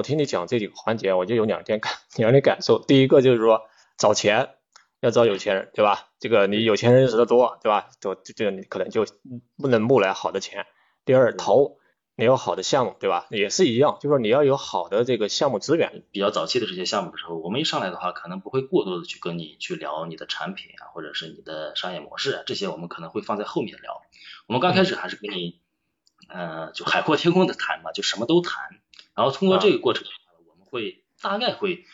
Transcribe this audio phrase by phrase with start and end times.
[0.00, 2.82] 我听你讲这几个环节，我就有两点感两点感受。
[2.82, 3.68] 第一个就是说
[3.98, 4.54] 找钱
[5.00, 6.08] 要找有钱人，对吧？
[6.18, 7.90] 这个你有钱人认识的多，对吧？
[8.00, 9.04] 就这个你可能就
[9.58, 10.64] 不能募来好的钱。
[11.04, 11.78] 第二投。
[12.16, 13.26] 你有好的项目，对吧？
[13.30, 16.02] 也是一样，就是说你要有好的这个项目资源。
[16.10, 24.02] 比较早期的这些项目的时候，我们一上来的话，可能不会过多的去跟你去聊你的产品啊，或者是你的商业模式啊，这些我们可能会放在后面聊。
[24.46, 25.62] 我们刚开始还是跟你，
[26.28, 28.80] 呃，就海阔天空的谈嘛，就什么都谈。
[29.20, 30.06] 然后通过这个过程，
[30.48, 31.84] 我们会大概会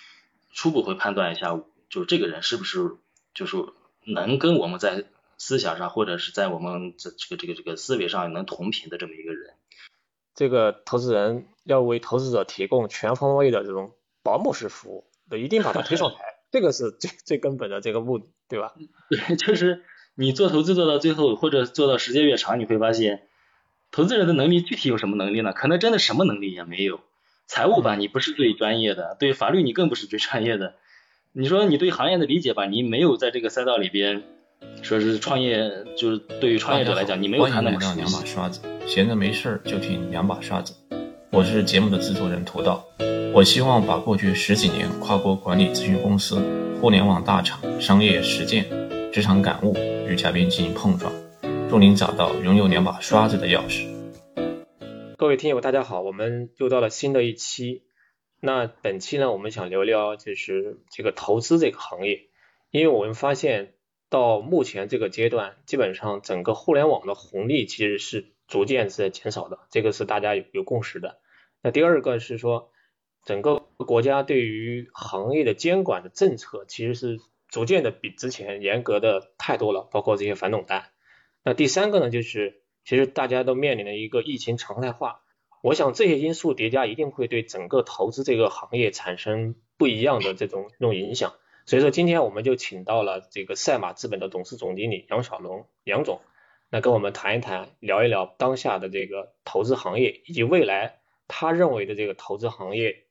[0.52, 1.60] 初步会判断一下，
[1.90, 2.94] 就是这个人是不是
[3.34, 3.56] 就是
[4.04, 5.06] 能跟我们在
[5.36, 9.54] 思想上或者是在我们这这个这个这个思维上能同频的这么一个人。
[10.36, 13.90] 这个投资人要为投资者提供全方位的这种
[14.22, 14.90] 保姆式服
[15.28, 16.16] 务，一定把他推上台，
[16.52, 18.72] 这个是最最根本的这个目的，对吧？
[19.10, 19.82] 对，就是
[20.14, 23.26] 你做投资做到最后，或者做到时间越长，你会发现，
[23.90, 25.52] 投资人的能力具体有什么能力呢？
[25.52, 27.00] 可能真的什么能力也没有。
[27.46, 30.74] 财务吧，你不是最专业的；对法律，你更不是最专业的。
[31.32, 34.22] 你说你对行业的理解吧，你没有在这个赛道里边，
[34.82, 38.60] 说是创业，就是对于创业者来讲，你没有他那么两把刷子。
[38.86, 40.74] 闲着没事儿就听两把刷子，
[41.30, 42.84] 我是节目的制作人涂道。
[43.32, 46.40] 我希望把过去十几年跨国管理咨询公司、
[46.80, 48.64] 互联网大厂、商业实践、
[49.12, 49.76] 职场感悟
[50.08, 51.12] 与嘉宾进行碰撞，
[51.68, 53.95] 助您找到拥有两把刷子的钥匙。
[55.18, 57.82] 各位听友，大家好，我们又到了新的一期。
[58.38, 62.28] 那本期呢，我们想聊聊就是这个投资这个行业，
[62.70, 63.72] 因为我们发现
[64.10, 68.32] 到目前这个阶段，基本上整个互联网的红利其实是。
[68.46, 71.18] 逐渐是在减少的，这个是大家有有共识的。
[71.62, 72.70] 那第二个是说，
[73.24, 80.84] 整个国家对于行业的监管的政策其实是逐渐的比之前严格的太多了，包括这些反垄断。
[81.42, 85.20] 那第三个呢，就是其实大家都面临了一个疫情常态化，
[85.60, 91.34] 我想这些因素叠加一定会对整个投资这个行业产生不一样的这种这种影响。
[91.66, 96.20] 所以说今天我们就请到了这个赛马资本的董事总经理杨小龙杨总。
[96.70, 103.04] 那跟我们谈一谈，聊一聊当下的这个投资行业，以及未来他认为的这个投资行业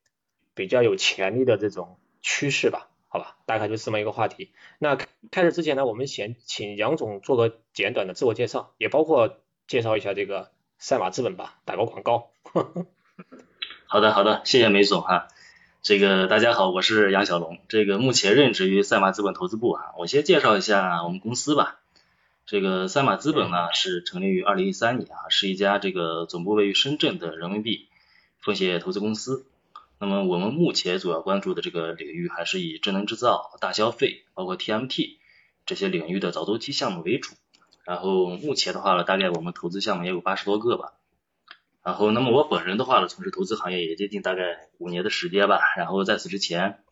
[0.54, 4.52] 比较有潜力的这种趋势吧，好吧，大概就这么一个话题。
[4.80, 4.98] 那
[5.32, 12.30] 开始之前呢，我们先请杨总做个简短的自我介绍，也包括介绍一下这个赛马资本吧，打个广告。
[13.88, 15.28] 好的，好的，谢谢梅总哈。
[15.82, 19.94] 这个大家好，我是杨小龙，这个目前任职于赛马资本投资部啊。
[19.98, 21.80] 我先介绍一下我们公司吧。
[22.46, 27.88] 这个赛马资本呢是成立于二零一三年啊，是一家这个总部位于深圳的人民币
[28.40, 29.48] 风险投资公司。
[29.98, 35.18] 那么我们目前主要关注的这个领域还是以智能制造、大消费，包括 TMT
[35.66, 37.34] 这些领域的早周期项目为主。
[37.86, 40.94] 然后目前的话呢，大概我们投资项目也有八十多个吧。
[41.84, 45.60] 然后那么我本人的话呢，从事投资行业也接近大概五年的时间吧。
[45.78, 46.84] 然后在此之前，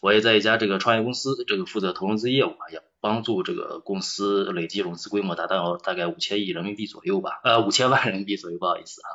[0.00, 2.82] 我也在一家这个创业公司，这个负责投融资业务啊，也。
[3.00, 9.08] 帮助这个公司累计融资规模达到大概五千亿人民币左右吧，呃五千万人民币左右，不好意思啊。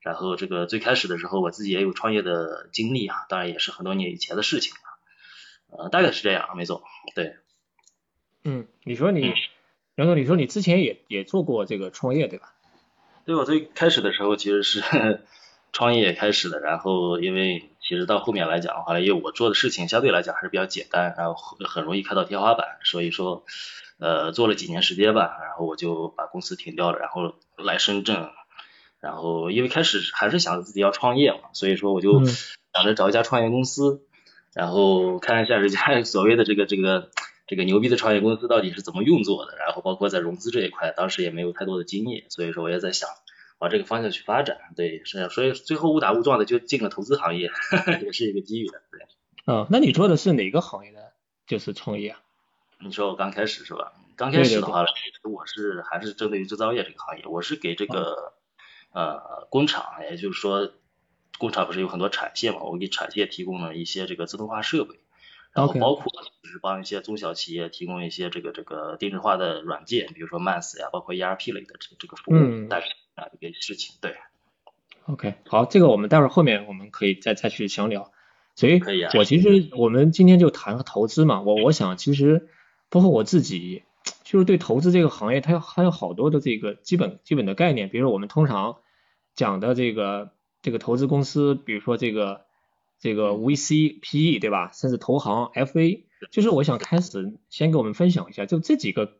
[0.00, 6.82] 然后这个最开始的时候，我自己也有创业的经历啊，当然也是很多年以前的事情了，呃大概是这样，梅总，
[7.14, 7.36] 对。
[8.42, 9.34] 嗯，你说你
[10.00, 12.52] 杨总，你说你之前也也做过这个创业对吧？
[13.24, 14.82] 对，我最开始的时候其实是
[15.72, 17.66] 创业开始的，然后因为。
[17.82, 23.44] 其实到后面来讲的话，因为我做的事情相对来讲还是比较简单，然后很容易看到天花板，所以说
[23.98, 28.30] 呃做了几年时间吧，然后我就把公司停掉了，然后来深圳，
[29.00, 34.02] 然后因为开始还是想着自己要创业嘛，所以说我就想着找一家创业公司，
[34.54, 37.10] 然后看一下人家 所谓的这个这个
[37.50, 43.08] 这个牛逼的创业公司到底是怎么运作的，然后包括在融资这一块，当时也没有太多的经验，所以说我也在想。
[43.58, 47.50] 往这个方向去发展，对，是，所以最后误打误撞的就进了投资行业，
[48.02, 49.06] 也是一个机遇的，对。
[49.44, 51.12] 嗯，那你做的是哪个行业的？
[51.46, 52.22] 就是创业啊？
[52.78, 53.92] 你说我刚开始是吧？
[54.16, 54.86] 刚开始的话，
[55.24, 58.32] 我是还是针对于制造业这个行业，我是给这个
[58.92, 60.72] 呃工厂，也就是说
[61.36, 65.00] 工厂不是有很多产线嘛，我给产线提供了一些这个自动化设备，
[65.52, 66.04] 然后包括
[66.42, 72.88] 就是帮一些中小企业提供一些这个这个定制化的软件，比如说 MAS 呀，包括 ERP 类的这这个服务，但是。
[73.38, 74.14] 一个事情，对
[75.04, 78.12] ，OK，好，这个我们待会儿后面我们可以再再去详聊。
[78.54, 78.80] 所以。
[79.14, 82.48] 我其实我们今天就谈投资嘛，我我想其实
[82.88, 83.82] 包括我自己，
[84.24, 88.78] 就是对投资这个行业，它有还有好多的这个基本基本的概念，比如说我们通常
[89.34, 90.32] 讲的这个
[90.62, 92.46] 这个投资公司，比如说这个
[93.00, 94.70] 这个 VC、PE 对吧？
[94.72, 99.14] 甚至投行、FA，就是我想开始先给我们分享一下，就这几个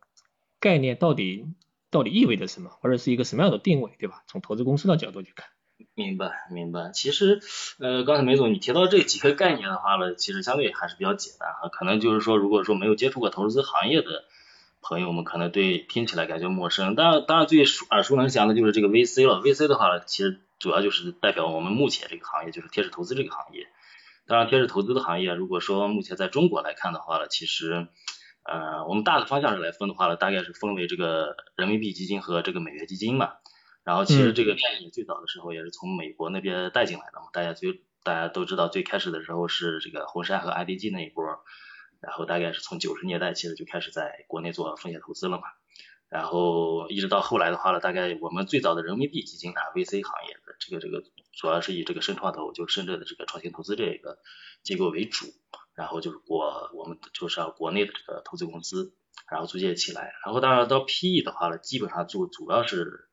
[0.60, 1.46] 概念到底。
[1.92, 4.22] 到底意味着什么，或者是一个什么样的定位，对吧？
[4.28, 5.48] 从投资公司的角度去看。
[5.96, 6.92] 明白，明白。
[6.94, 7.40] 其实，
[7.80, 11.68] 呃，刚才梅总你提到这几个概念的话呢，其实相对还是比较简单哈。
[11.68, 14.22] 可能就是说，如果说没有接触过投资行业的
[14.80, 16.94] 朋友们，可能对听起来感觉陌生。
[16.94, 19.42] 当然，当然最耳熟能详的就是这个 VC 了。
[19.42, 23.66] VC 的话，其实主要就是代表我们目前这个行业，就是天使投资这个行业。
[24.26, 27.88] 当然，天使投资的行业，如果说目前在中国来看的话呢，其实，
[28.44, 33.32] 呃，我们大的方向上来分的话呢，大概是分为这个人民币基金和这个美元基金嘛。
[33.82, 41.24] 然后其实这个概念最早的时候也是从美国那边带进来的嘛，大家最大家都知道最开始的时候是这个红杉和 IDG 那一波，
[42.00, 45.44] 然后大概是从九十年代其实就开始在国内做风险投资了嘛，
[46.08, 51.02] 然后一直到后来的话呢，大概我们最早的人民币基金啊 VC 行业的这个这个
[51.32, 54.18] 主要是以这个深创投就深圳的这个创新投资这个
[54.62, 55.26] 机构为主，
[55.74, 58.94] 然后就是国我们就是要国内的这个投资公司，
[59.28, 63.06] 然后组建起来，然后当然到 PE 的话呢，基本上就主要是。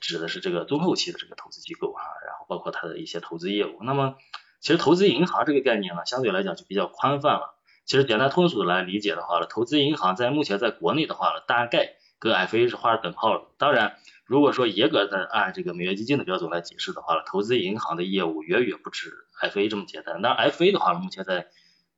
[0.00, 3.78] 指的是这个中后期的这个投资机构啊，然后包括它的一些投资业务。
[3.82, 4.16] 那么
[4.60, 7.58] 其实投资银行这个概念呢，相对来讲就比较宽泛了。
[7.86, 13.44] 其实简单通俗的来理解的话呢，投资银行在目前在国内的话呢，大概跟 FA 是画上等号的。
[13.56, 20.20] 当然，如果说严格的按这个美元基金的标准来解释的话呢，投资银行的业务远远不止 FA 这么简单。
[20.22, 21.48] 那 FA 的话，目前在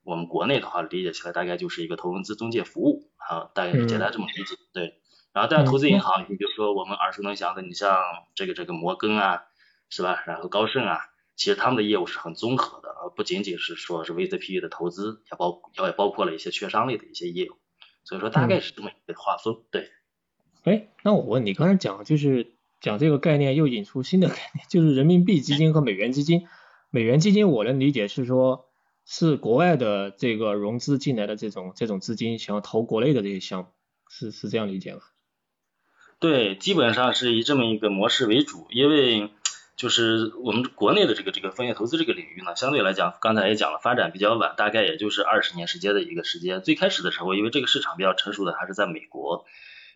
[0.03, 5.01] 我们国内的话理解起来大概就是一个投融资中介服务啊，大概是简单这么理解，对。
[5.33, 7.97] 然后，但是投资银行，你比如说我们耳熟能详的，你像
[8.35, 9.43] 这个这个摩根啊，
[9.91, 10.25] 是吧？
[10.27, 10.99] 然后高盛啊，
[11.37, 17.55] 其实他们的业务是很综合的，而不仅仅是说是 VCPE 的投资，也包也包括了一些券商类的一些业务。
[18.05, 19.91] 所以说大概是这么一个划分，对。
[20.67, 26.49] 哎，那我问你，刚才讲就是讲这个概念，又引出新的概念， 就是人民币基金和美元基金。
[26.91, 28.67] 美元基金我能理解是说，
[29.05, 33.69] 是国外的这个融资进来的这种这种资金，想要投国内的这些项目，
[34.09, 35.03] 是是这样理解吗？
[36.19, 39.31] 对，基本上是以这么一个模式为主，因为
[39.77, 46.61] 就是我们国内的这个这个风险投资这个领域呢，相对来讲，刚才也讲了，发展比较晚，大概也就是二十年时间的一个时间。
[46.63, 49.45] 最开始的时候，因为这个市场比较成熟的还是在美国，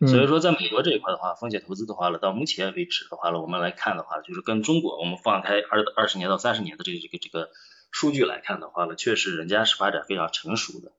[0.07, 7.49] 所以说在美国这一块的话，风险投资的话呢，到目前为止的话呢，我们来看的话，就是跟中国我们放开二二十年到三十年的这个这个这个
[7.91, 10.91] 数据来看的话呢，确实人家是发展非常成熟的。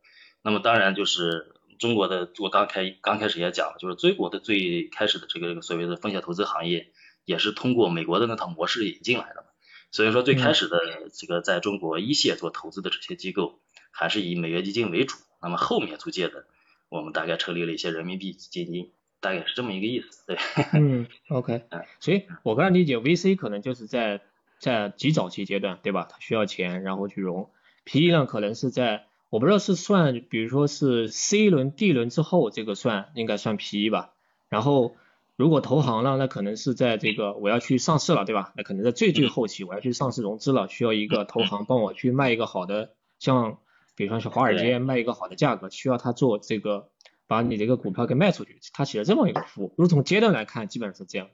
[0.42, 1.54] 那么当然就是。
[1.78, 6.92] 中国的我刚开刚开始也讲了，就是中国的最开始的这个这个所谓的风险投资行业，
[7.24, 9.46] 也是通过美国的那套模式引进来的。
[9.90, 10.78] 所以说最开始的
[11.12, 13.58] 这个在中国一线做投资的这些机构，
[13.90, 15.16] 还是以美元基金为主。
[15.40, 16.46] 那么后面逐渐的，
[16.92, 18.90] 我们大概成立了一些人民币基金，
[19.20, 20.26] 大概是这么一个意思。
[20.26, 20.36] 对。
[20.74, 21.64] 嗯，OK。
[22.00, 24.20] 所以我刚才理解 VC 可能就是在
[24.58, 26.06] 在极早期阶段，对吧？
[26.10, 27.48] 它需要钱，然后去融。
[27.86, 34.12] PE 呢，可能是在我不知道是算，比如说是 C 轮、D 轮之后，这个算应该算 PE 吧。
[34.50, 34.94] 然后
[35.36, 38.52] 如果投行呢，那可能是在这个我要去上市了，对吧？
[38.54, 43.58] 那可能在最最后期，我要去上市融资了，需要一个投行帮我去卖一个好的，像
[44.02, 46.88] 比方说华尔街卖一个好的价格，需要他做这个
[47.28, 49.68] 把你这个股票给卖出去，他起了这么一个服务。
[49.76, 51.28] 如果从阶段来看，基本上是这样，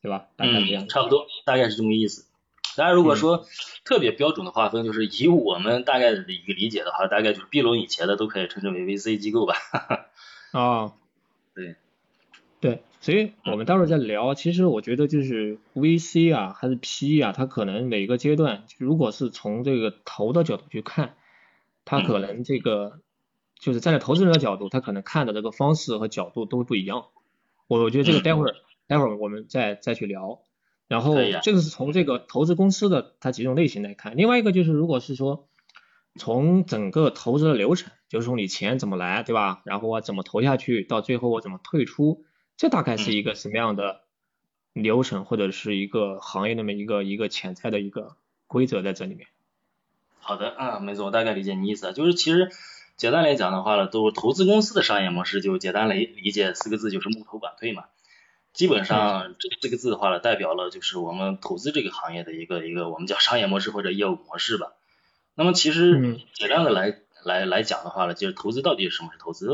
[0.00, 0.28] 对吧？
[0.36, 0.86] 大概这样。
[0.88, 2.26] 差不多，大概是这么个意思。
[2.76, 3.44] 当然，如果说
[3.84, 9.56] 特别标准的划分，就是以我们大概的一个理解的话，大概就是 B 轮以前的都可以称之为 VC 机构吧。
[10.52, 10.92] 啊，
[11.54, 11.74] 对，
[12.60, 14.34] 对，所以我们待会儿再聊。
[14.34, 21.14] 其实我觉得就是 VC 啊，还是 PE 啊，它可能每个阶段，如果是从这个投的角度去看，
[21.84, 23.00] 它可能这个
[23.58, 27.06] 就是站在投资人的角度，他可能看的这个方式和角度都不一样。
[27.66, 28.54] 我我觉得这个待会儿
[28.86, 30.40] 待会儿我们再再去聊。
[30.88, 35.48] 然后这个是从这个投资公司的它几种类型来看，另外一个就是如果是说
[36.16, 39.62] 从整个投资的流程，就是从你钱怎么来，对吧？
[39.64, 42.26] 然后我怎么投下去，到最后我怎么退出，
[42.58, 44.02] 这大概是一个什么样的
[44.74, 48.16] 流程，或者是一个行业那么一个一个潜在的一个
[48.46, 49.28] 规则在这里面。
[50.24, 52.50] 好的，啊，没错，我大概理解你意思啊，就是其实
[52.96, 57.84] 简单来讲的话呢，都投资公司的商业模式就简单来理解四个字，就是募投管退嘛。
[58.52, 64.72] 基本上这这个字的话呢，代表了就是我们投资这个行业的一个一个我们叫商业模式或者业务模式吧。
[65.34, 69.48] 那么其实简单的来来来讲的话呢，就是投资到底什么是投资？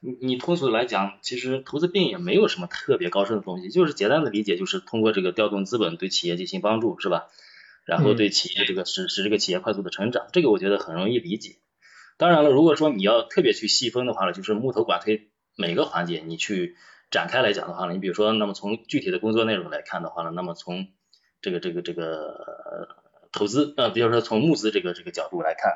[0.00, 7.28] 你你通俗的来讲，其实投资并也没有什么特别高深的东西，就是简单的理解就是通过这个调动资本对企业进行帮助，是吧？
[7.84, 11.56] 然后对企业这个使使这个企业快速的成长，这个我觉得很容易理解。
[12.16, 16.76] 当然了，如果说你要特别去细分的话呢，就是募投管推每个环节你去。
[17.12, 20.86] 展开来讲的话呢，你比如说，那么从具体的工作内容来看的话呢，那么从
[21.42, 22.86] 这个这个这个
[23.32, 25.72] 投资呃，比如说从募资这个这个角度来看，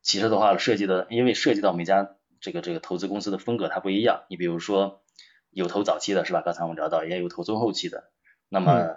[0.00, 5.02] 其实的话涉及的，因为涉及到每家这个这个投资公司的风格它不一样，你比如说
[5.50, 6.40] 有投早期的是吧？
[6.40, 8.04] 刚才我们聊到也有投中后期的，
[8.48, 8.96] 那么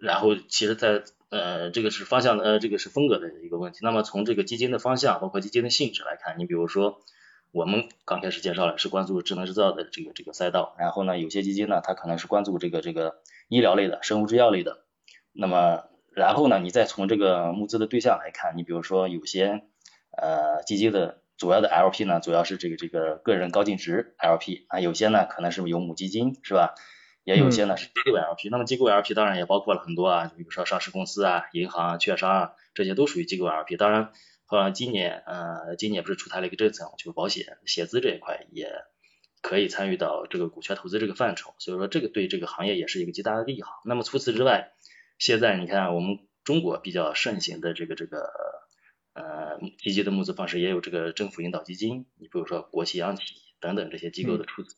[0.00, 3.78] 然后其实，在呃，这个是方向的，呃，这个是风格的一个问题。
[3.80, 7.00] 那么从这个基金的方向，包括基金的性质来看，你比如说
[7.52, 13.14] 我们刚开始介绍了是关注智能制造的这个这个赛道，然后呢，有些基金呢，它可能是关注这个这个
[13.48, 14.84] 医疗类的、生物制药类的。
[15.32, 15.84] 那么
[16.14, 19.62] 然后呢，你再从这个募资的对象来看，你比如说有些
[20.14, 26.74] 呃基金的主要的 LP 呢，主要是这个这个个人高净值 LP 啊，有些呢可能是有母基金，是吧？
[27.24, 33.76] 也有些呢是机构 LP，那么机构 LP 当然也包括了很多啊，比如说上市公司啊、银行啊、券商啊，这些都属于机构 LP。
[33.76, 34.12] 当然，
[34.50, 38.72] 呃，今年呃，今年不是出台了一个政策，就是保险险资这一块也
[39.40, 43.70] 可以参与到这个股权投资这个范畴，所以说这个对这个行业也是一个极大的利好。
[43.84, 44.72] 那么除此之外，
[45.18, 48.32] 现在你看我们中国比较盛行的这个这个
[49.14, 53.22] 呃基金的募资方式，也有这个政府引导基金，你比如说国企、央企
[53.60, 54.74] 等等这些机构的出资，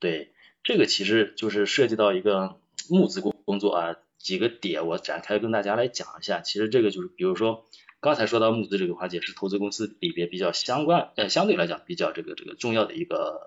[0.00, 0.32] 对。
[0.62, 2.60] 这个其实就是涉及到一个
[2.90, 6.40] 募资工工作啊，几个点我展开跟大家来讲一下。
[6.40, 7.66] 其实这个就是，比如说
[8.00, 13.40] 刚才说到募资这个环节是投资公司里边比较相关，呃，相对来讲比较这个这个重要的一个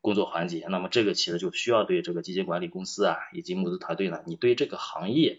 [0.00, 0.66] 工作环节。
[0.68, 5.38] 那么这个其实就需要对这个基金管理公司啊以及募资团队呢，你对这个行业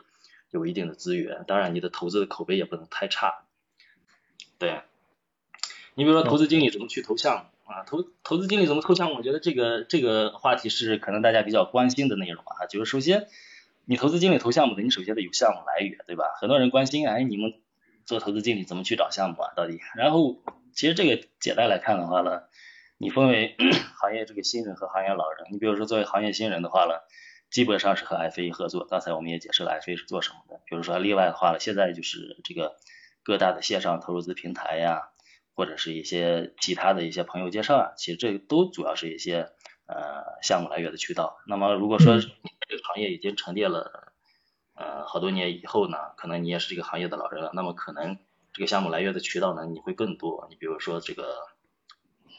[0.51, 3.43] 有一定的资源，当然你的投资的口碑也不能太差。
[4.57, 4.81] 对，
[5.95, 7.56] 你比如说投资经理怎么去投项目？
[7.67, 9.17] 啊，投投资经理怎么投项目？
[9.17, 12.65] 我觉得这个这个话题是可能大家比较关心的内容啊。
[12.67, 13.27] 就是首先，
[13.85, 16.25] 你投资经理投项目的，你首先得有项目来源，对吧？
[16.39, 17.53] 很多人关心，哎，你们
[18.05, 19.51] 做投资经理怎么去找项目啊？
[19.55, 19.79] 到底？
[19.95, 20.37] 然后，
[20.73, 22.43] 其实这个简单来看的话呢，
[22.97, 23.57] 你分为
[23.99, 25.47] 行业这个新人和行业老人。
[25.51, 26.93] 你比如说作为行业新人的话呢，
[27.49, 28.85] 基本上是和 FA 合作。
[28.85, 30.61] 刚才我们也解释了 FA 是做什么的。
[30.65, 32.77] 比如说另外的话呢，现在就是这个
[33.23, 35.09] 各大的线上投资平台呀。
[35.57, 39.49] 或者是一些其他的一些朋友介绍啊，其实这个都主要是一些
[39.87, 41.39] 呃项目来源的渠道。
[41.47, 44.13] 那么如果说这个行业已经沉淀了
[44.75, 48.19] 呃好多年以后呢，可能你也是这个行业的老人了，那么可能
[48.53, 50.45] 这个项目来源的渠道呢你会更多。
[50.51, 51.37] 你比如说这个，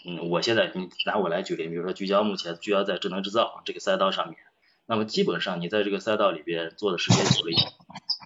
[0.06, 4.38] 嗯，我现在你拿我来举例，比如说聚焦目前聚焦在智能制造这个赛道上面，
[4.86, 7.50] 那么基本上你在这个赛道里边做的时间久了，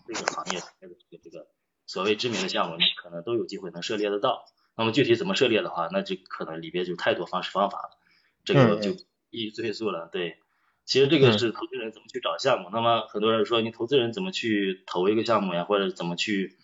[0.06, 0.94] 这个行业这个
[1.24, 1.46] 这个
[1.86, 4.44] 所谓知名的项目，你可能都有机会能涉猎得到。
[4.74, 7.98] 那么具体怎么涉猎的话，那就可能里边就太多方式方法了，
[8.44, 8.92] 这个就
[9.30, 10.08] 一一赘述了。
[10.10, 10.38] 对，
[10.84, 12.70] 其实这个是投资人怎么去找项目。
[12.72, 16.56] 那么很多人说，你投资人怎么去投一个项目呀，或者怎么去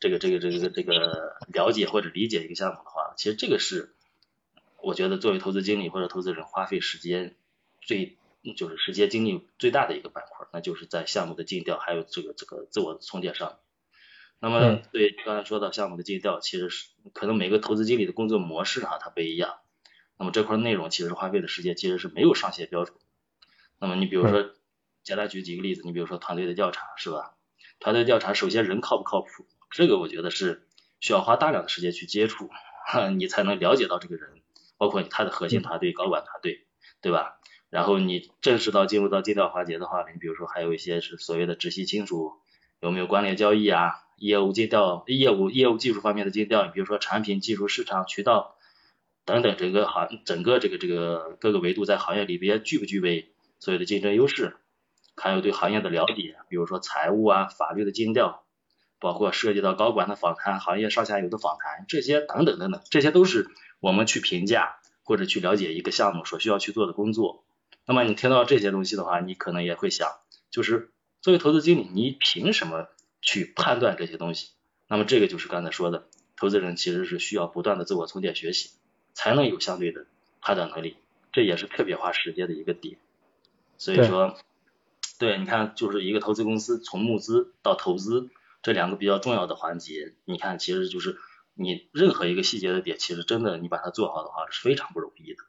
[0.00, 3.94] 这个这个这个这个了解或者理解一个项目的话，其实这个是
[4.82, 7.36] 我觉得作为投资经理或者投资人花费时间
[7.80, 8.18] 最
[8.56, 13.58] 就是时间精力最大的一个板块，那就是在项目的尽调还有这个这个自我充电上。
[14.42, 19.54] 那么对刚才说到项目的尽调，其实是可能每个投资经理的工作模式哈它不一样。
[20.18, 22.96] 那么这块内容其实花费的时间其实是没有上限标准。
[23.78, 24.50] 那么你比如说
[25.04, 27.36] 简单举几个例子，你比如说团队的调查是吧？
[27.78, 30.66] 团队调查首先人靠不靠谱，这个我觉得是
[30.98, 32.50] 需要花大量的时间去接触，
[33.16, 34.40] 你才能了解到这个人，
[34.76, 36.66] 包括他的核心团队、高管团队，
[37.00, 37.38] 对吧？
[37.70, 42.41] 然后你正式到进入到尽调环节的话，你比如说还有一些是所谓的直系亲属，
[42.82, 43.92] 有没有关联交易啊？
[44.16, 48.56] 业务尽调、业务业务技术方面的尽调，比如说产品、技术、市场、渠道
[49.24, 54.56] 等等，整个行整个这个这个各个维度在行业里边具不具备所有的竞争优势，
[55.16, 58.42] 还有对行业的了解，比如说财务啊、法律的尽调，
[58.98, 63.46] 包括涉及到高管的访谈、行业上下游的访谈，这些等等等等，这些都是
[63.78, 67.44] 我们去评价或者去了解一个项目所需要去做的工作。
[67.86, 70.08] 那么你听到这些东西的话，你可能也会想，
[70.50, 70.92] 就是
[71.22, 72.88] 作为投资经理，你凭什么？
[73.24, 74.50] 去判断这些东西，
[74.88, 78.70] 那么这个就是刚才说的，投资人其实是需要不断的自我充电学习，
[79.14, 80.06] 才能有相对的
[80.40, 80.96] 判断能力，
[81.30, 82.98] 这也是特别花时间的一个点。
[83.78, 84.36] 所以说，
[85.20, 88.28] 对，你看，就是一个投资公司从募资到投资
[88.60, 91.16] 这两个比较重要的环节，你看，其实就是
[91.54, 95.44] 你任何一个细节的点，其实真的你把它做好的话是非常不容易的。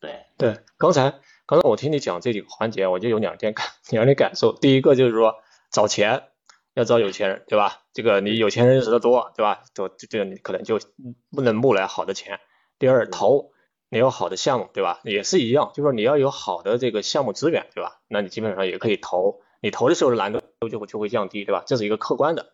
[0.00, 5.34] 对对，刚才刚才我听你讲这几个环节，我就有两点感 两点感受，第一个就是说
[5.70, 6.28] 找钱。
[6.74, 7.84] 要找有钱人，对吧？
[7.94, 9.62] 这个你有钱人认识的多，对吧？
[9.72, 10.78] 就这个你可能就
[11.30, 12.38] 不能募来好的钱。
[12.78, 13.52] 第二，投
[13.88, 15.00] 你有好的项目，对吧？
[15.02, 18.02] 也是一样，就是说你要有好的这个项目资源，对吧？
[18.08, 21.62] 那你基本上也可以投，你投的时候的难度就会就会降低，对吧？
[21.66, 22.52] 这是一个客观的。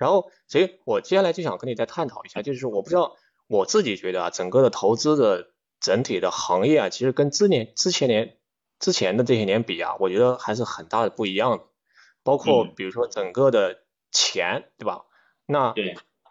[0.00, 3.14] 然后，所以我接下来就想跟你再探讨一下，就是我不知道
[3.46, 5.49] 我自己觉得啊，整个的投资的
[5.80, 8.36] 整体的行业啊，其实跟之年之前年
[8.78, 11.64] 之前的这些年比啊，我觉得还是很大的不一样的。
[12.22, 13.78] 包括比如说整个的
[14.12, 15.04] 钱，对吧？
[15.46, 15.72] 那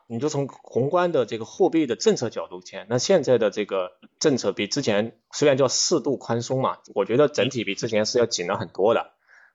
[0.07, 9.11] 你就从宏观的这个货币的政策角度讲，那现在的这个政策比之前虽然叫适度宽松嘛，我觉得整体比之前是要紧了很多的。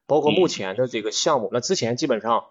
[0.06, 2.44] 包括目前的这个项目，那之前基本上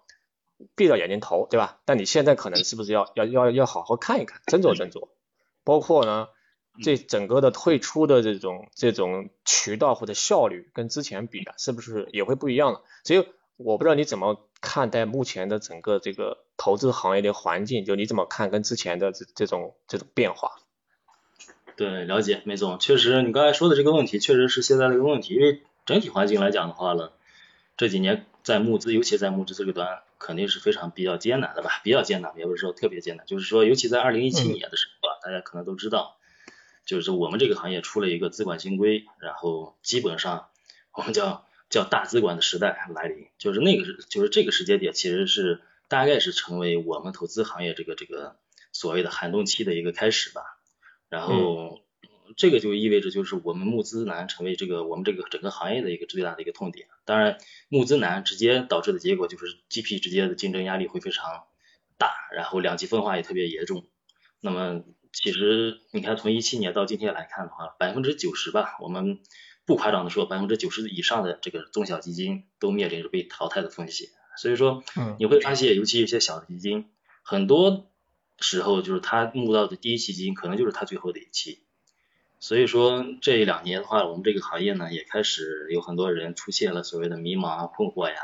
[0.75, 1.79] 闭着眼睛投，对吧？
[1.85, 5.09] 但你现在可能是不是要要要要好好看一看，斟酌斟酌，
[5.63, 6.29] 包括呢，
[6.81, 12.81] 这整个的退出的这种这种渠道或者效率跟之前比啊，是不是也会不一样了？
[13.03, 13.27] 所以
[13.57, 20.53] 我不知道你怎么看待目前的整个这个投资行业的环境，就你怎么看跟之前的这这种这种变化？
[21.75, 27.11] 对，了解，梅总，确实你刚才说的这个问题确实是现在的一个问题，因为整体环境来讲的话呢，
[27.77, 36.15] 这几年在募资，尤其在募资这个端，肯定是非常比较艰难的吧，比较艰难，也不是说特别艰难，就是说，尤其在二零一七年的时候啊，大家可能都知道，
[36.85, 40.49] 就是我们这个行业出了一个资管新规，然后基本上
[40.93, 48.35] 我们叫叫大资管的时代来临，就是那个是就是这个时间点，其实是大概是成为我们投资行业这个这个
[48.71, 50.41] 所谓的寒冬期的一个开始吧。
[51.09, 51.81] 然后
[52.35, 56.87] 这个就意味着就是我们募资难成为这个我们这个整个行业的一个最大的一个痛点。
[57.05, 57.37] 当然，
[57.69, 61.43] 募资难直接导致的结果就是 GP 直接的竞争压力会非常
[61.97, 63.85] 大，然后两极分化也特别严重。
[64.39, 64.83] 那么
[65.13, 69.19] 其实你看从一七年到今天来看的话，百分之九十吧，我们
[69.65, 74.09] 不夸张的说，百分之九十以上的这个中小基金都面临着被淘汰的风险。
[74.35, 74.83] 所以说
[75.19, 76.89] 你会发现，尤其一些小的基金，
[77.21, 77.87] 很多。
[78.39, 81.59] 时候就是他募到的第一期基金，可能就是他最后的一期。
[82.39, 88.15] 所以说这两年的话，我们这个行业呢也开始有很多人出现了所谓的迷茫啊、困惑呀，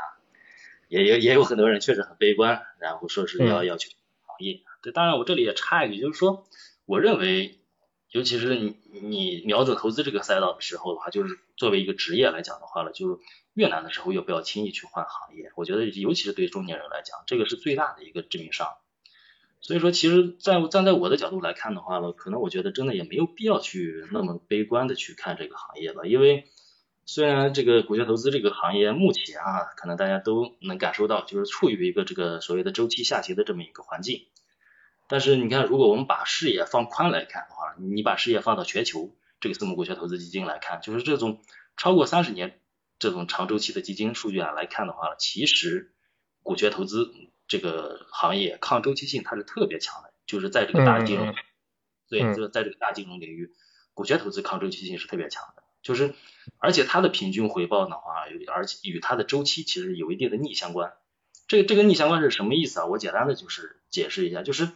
[0.88, 3.90] 也也也有很多人确实很悲观，然后说是要要去
[4.26, 4.60] 行业。
[4.82, 6.44] 对，当然我这里也插一句，就是说，
[6.90, 7.60] 我认为，
[8.10, 13.20] 尤其是你你瞄准投资这个赛道的时候的话，就是作为一个职业来讲的话呢，就是
[13.54, 15.52] 越难的时候，越不要轻易去换行业。
[15.54, 18.66] 我觉得尤其是对中年人来讲，这个是最大的一个致命伤。
[19.60, 26.02] 所以说，其实，在站在我的角度来看的话呢，可能我觉得真的也没有必要去那么悲观的去看这个行业吧。
[26.06, 26.46] 因为
[27.06, 34.26] 虽然这个股权投资这个行业目前啊，可能大家都能感受到，就是处于一个这个所谓的周期下行的这么一个环境。
[35.10, 41.42] 但是你看，如果我们把视野放宽来看的话，你把视野放到全球这个私募股权投资基金来看，就是这种
[41.76, 42.60] 超过三十年
[42.98, 45.92] 这种长周期的基金数据啊来看的话，其实
[46.42, 47.12] 股权投资。
[47.50, 51.34] 这个行业抗周期性它是特别强的，就是在这个大金融，
[52.08, 53.52] 对，就在这个大金融领域，
[53.92, 56.14] 股权投资抗周期性是特别强的，就是
[56.58, 58.22] 而且它的平均回报的话，
[58.54, 60.92] 而且与它的周期其实有一定的逆相关。
[61.48, 62.86] 这个这个逆相关是什么意思啊？
[62.86, 64.68] 我简单的就是解释一下，就是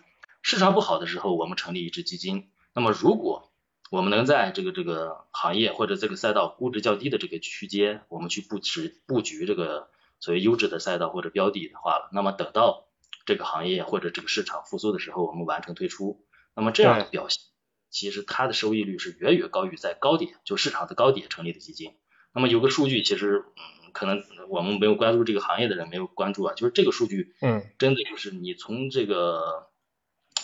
[0.44, 3.50] 市场不好的时候，我们成立一支基金，那么如果
[3.90, 9.90] 我们能在这个这个行业或者这个赛道估值较低的这个区间，我们去布置布局这个。
[10.20, 12.86] 所谓优质的赛道或者标的的话，那么等到
[13.26, 17.42] 这个行业或者这个市场复苏的时候，我们完成退出，那么这样的表现，
[17.90, 21.96] 其实它的收益率是远远高于在高点就市场的高点成立的基金。
[22.32, 29.66] 那么有个数据，其实嗯，可能我们没有关注这个行业的人没有关注啊，就是这个数据，嗯，真的就是你从这个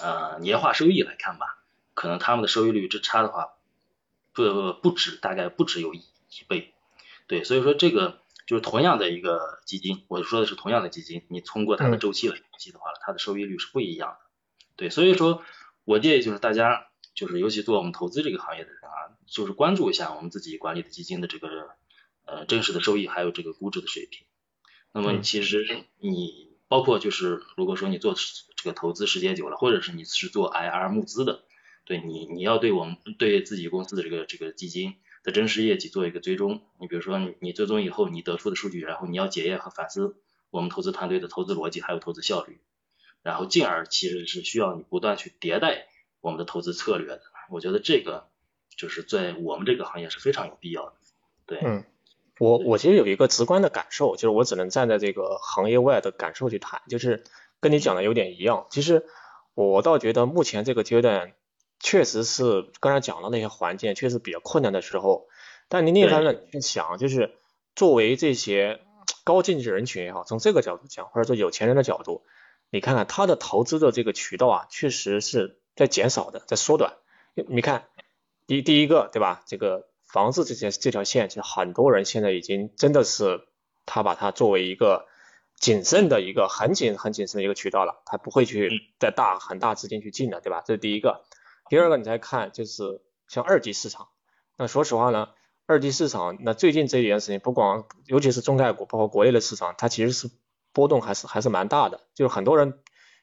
[0.03, 1.63] 呃年化收益来看吧，
[1.95, 3.55] 可能他们的收益率之差的话，
[4.33, 6.75] 不不止大概不止有一一倍，
[7.27, 8.21] 对，所以说这个。
[8.47, 14.19] 就是同样的一个基金，我说的是同样的基金，你通过它的周期来分析的话，它的收益率是不一样的。
[14.75, 15.45] 对，所以说
[15.85, 21.49] 我建议就是大家，就是尤其做我们投资这个行业的人啊，就是关注一下我们自己管理的基金的这个
[22.27, 24.27] 呃真实的收益，还有这个估值的水平。
[24.91, 28.15] 那么其实你包括就是如果说你做
[28.57, 31.43] 这个投资时间久了，或者是你是做 IR 募资的，
[31.85, 34.95] 对你你要对我们对自己公司的这个这个基金。
[35.23, 40.17] 的真实业绩做一个追踪，你比如说你你追踪以后你得出的数据，然后你要检验和反思
[40.49, 42.59] 我们投资团队的投资逻辑还有投资效率，
[43.23, 45.89] 然后进而其实是需要你不断去迭代
[46.23, 47.21] 我们的投资策略的。
[47.51, 48.31] 我觉得这个
[48.79, 50.95] 就是在我们这个行业是非常有必要的。
[51.45, 51.85] 对，
[52.41, 57.23] 我我其实有一个直观的感受，就是我只能站在这个行业外的感受去谈，就是
[57.61, 58.67] 跟你讲的有点一样。
[58.71, 59.05] 其实
[59.55, 61.35] 我倒觉得目前这个阶段。
[61.83, 65.29] 确实是刚才讲的那些环境确实比较困难的时候，
[65.71, 67.39] 但您另一方面去想，就是
[67.75, 68.83] 作为这些
[69.25, 72.23] 高净值人群也好，从这个角度讲，或者说有钱人的角度，
[72.69, 76.99] 你看看他的投资的这个渠道啊，确实是在减少的，在缩短。
[77.33, 77.87] 你看，
[78.47, 79.43] 第第一个对吧？
[79.47, 83.47] 这个房子这些这条线，其实很多人现在已经真的是
[83.87, 85.07] 他把它作为一个
[85.57, 90.63] 谨慎的一个很谨很谨慎的一个渠道了，他不会去再大很大资金去进的，对吧？
[90.67, 91.25] 这是第一个。
[91.69, 94.09] 第二个，你再看就是像二级市场，
[94.57, 95.29] 那说实话呢，
[95.67, 100.29] 二级市场那最近这一段时间，不光尤其是中概股，包括国内的市场，它其实是
[100.73, 102.01] 波动还是还是蛮大的。
[102.15, 102.81] 就是很多人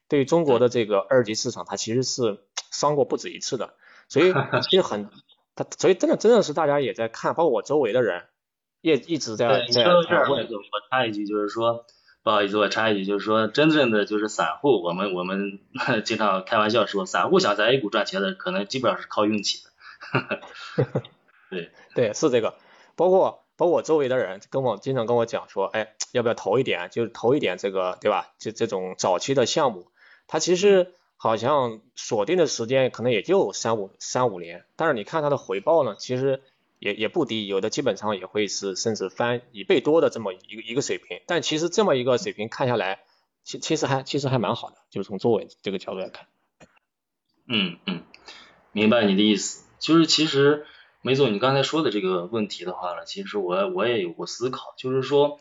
[0.07, 2.39] 对于中国的这个二级市场，它其实是
[2.71, 3.73] 伤过不止一次的。
[4.07, 5.09] 所以其实很，
[5.57, 8.23] 他所以真的真的是大家也在看，包括我周围的人
[8.79, 9.95] 也一直在在问。
[9.97, 10.03] 我
[10.89, 11.85] 插一句，就是说，
[12.23, 15.59] 不好意思，我插一句，就是说真正的就是散户，我们我们
[16.05, 19.71] 经常开玩笑说，散户想在 A 股赚钱的，可能基本上是靠运气的。
[21.49, 22.53] 对 对，是这个，
[22.95, 28.29] 包括包括我周围的人跟我经常跟我讲说，哎，要不要投一点，就是投一点这个，对吧？
[28.37, 29.87] 就这种早期的项目，
[30.27, 36.41] 它其实好像锁定的时间可能也就三五三五年，但是你看它的回报呢，其实。
[36.79, 42.99] 也也不低，有的基本上也会是甚至翻一倍多的这么一个一个水平，但其实这么一个水平看下来，
[43.43, 46.27] 其其实还其实还蛮好的，就是从作为这个角度来看。
[47.47, 48.03] 嗯嗯，
[48.73, 50.67] 明白你的意思，就是其实
[51.01, 55.39] 梅总你刚才说的这个问题的话呢，其实我我也有过思考，就是说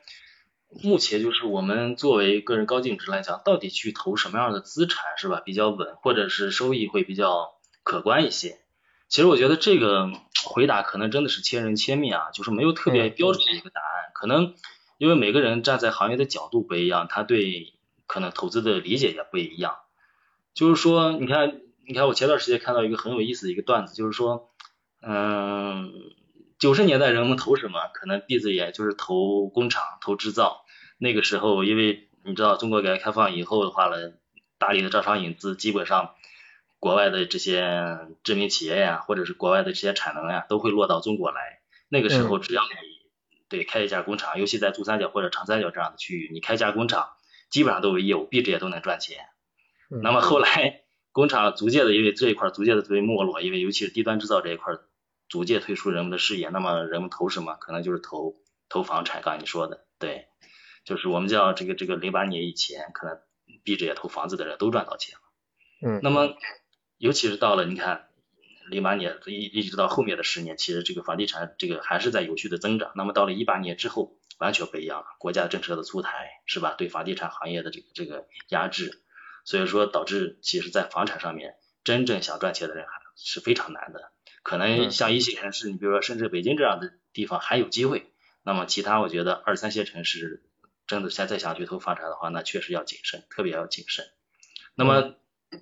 [0.83, 8.59] 目前就是我们作为个人高净值来讲，到底去投什么样的资产是吧比较稳，或者是收益会比较可观一些？
[9.09, 10.11] 其实我觉得这个
[10.45, 14.11] 回答可能真的是千人千面啊，就是没有特别标准的一个答案。
[14.15, 14.55] 可能
[14.99, 17.75] 因为每个人站在行业的角度不一样，他对
[18.07, 19.77] 可能投资的理解也不一样。
[20.55, 24.51] 就是说，你看，你看我前段时间看到一个很有意思的一个段子，就是说，
[25.03, 25.93] 嗯，
[26.59, 27.89] 九十年代人们投什么？
[27.95, 30.66] 可能闭着眼就是投工厂、投制造。
[30.99, 34.13] 那个时候，因为你知道，中国改革开放以后的话呢，
[34.59, 36.15] 大力的招商引资，基本上。
[36.79, 41.61] 国外的这些知名企业呀，或者是国外的这些产能呀，都会落到中国来。
[41.89, 42.69] 那个时候，只要你
[43.49, 47.09] 对开一家工厂，尤其在珠三角或者长三角这样的区域，你开一家工厂，
[47.49, 49.25] 基本上都有业务，闭着眼都能赚钱。
[49.89, 50.83] 那么后来
[51.13, 54.75] 工厂逐渐的因为这一块逐渐的被没落，因为尤其是低端制造这一块
[55.29, 57.55] 逐渐退出人们的视野，那么人们投什么？
[57.55, 58.37] 可能就是投
[58.69, 59.23] 投房产。
[59.23, 60.29] 刚才你说的，对，
[60.87, 63.19] 就是我们叫这个这个零八年以前，可能
[63.63, 65.21] 闭着眼投房子的人都赚到钱了。
[65.87, 66.35] 嗯，那么。
[66.99, 68.09] 尤其是到了你看
[68.71, 72.91] 零八年一一直到后面的十年，其实这个房地产这个还是在有序的增长。
[72.95, 76.75] 那么到了一八年之后，完全不一样了，国家政策的出台是吧？
[76.79, 79.03] 对房地产行业的这个这个压制，
[79.45, 84.11] 所以说导致其实，在房产上面真正想赚钱的人还是非常难的。
[84.43, 88.11] 可能像一线城市，你比如说深圳、北京这样的地方还有机会。
[88.43, 90.46] 那么其他我觉得二三线城市
[90.87, 94.07] 真的现在想去投房产的话，那确实要谨慎，特别要谨慎。
[94.75, 95.15] 那么。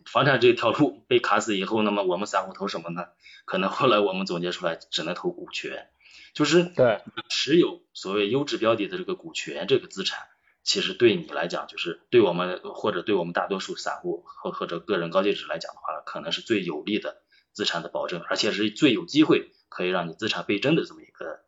[0.07, 3.09] 房产这条路被卡死以后，那么我们散户投什么呢？
[3.45, 5.91] 可能后来我们总结出来，只能投股权，
[6.33, 10.27] 就是对持有所谓优质标的的这个股权这个资产，
[10.63, 21.41] 其实对你来讲，就是对我们或者对我们大多数散户或或者个人高净值来讲的话，可能是最有利的资产的保证，而且是最有机会可以让你资产倍增的这么一个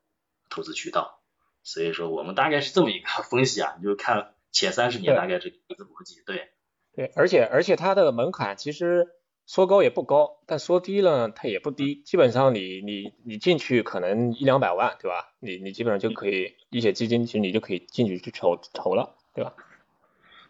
[0.51, 1.16] 投资渠道。
[1.67, 6.51] 所以说，我们大概是这么一个 分析啊，你就看前三十年大概这个投资逻辑，对。
[6.95, 9.09] 对，而且而且它的门槛其实
[9.49, 15.33] 说高也不高，但说低了它也不低，基本上你你你进去可能一两百万，对吧？
[15.41, 19.53] 你你基本上就可以一些基金，其实你就可以进去去投投了，对吧？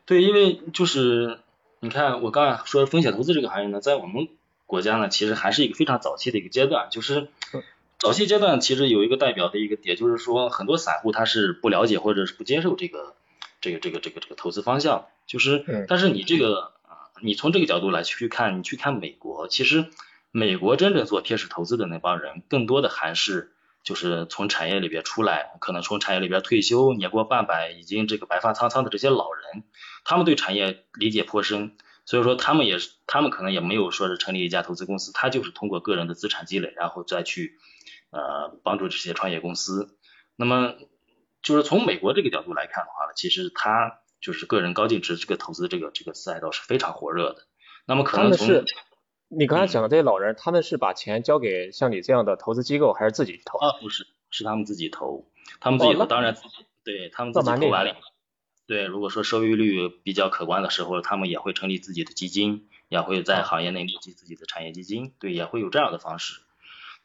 [0.05, 1.38] 对，因为就是
[1.81, 4.29] 你看我刚才说的风险投资这个行业呢，在我们
[4.66, 7.29] 国家呢，其实还是一个非常早期的一个阶段，就是
[8.07, 13.14] 早期阶段其实有一个代表的一个点，就是说很多散户他是不了解或者是不接受这个。
[13.59, 19.87] 这个这个这个这个投资方向，就是，但是你这个啊，你从这个角度来去看，你去看美国，其实
[20.31, 29.64] 美国真正做天使投资的那帮人，更多的还是就是从产业里边出来，可能从产业里边退休，年过半百，已经这个白发苍苍的这些老人，
[30.05, 31.73] 他们对产业理解颇深，
[32.05, 37.59] 所以说他们也是，他们可能也没有说是成立一家投资公司，他就是通过个人的资产积累，然后再去
[38.16, 39.98] 呃帮助这些创业公司，
[40.37, 40.74] 那么。
[41.42, 47.46] 就是从美国这个角度来看的话呢，其实它就是个人高净值这个投资这个这个赛道是非常火热的。
[47.87, 48.64] 那么可能从
[49.29, 53.59] 你刚才讲的这些老人，他们是把钱交给像你这样的投资机构，还是自己投？
[53.59, 55.31] 啊，不是，是他们自己投。
[55.61, 57.94] 他们自己投，当然自己对他们自己投完了。
[58.66, 65.14] 对，如果说收益率比较可观的时候，他们也会成立自己的基金，也会在行业内募集自己的产业基金。
[65.20, 66.40] 对，也会有这样的方式。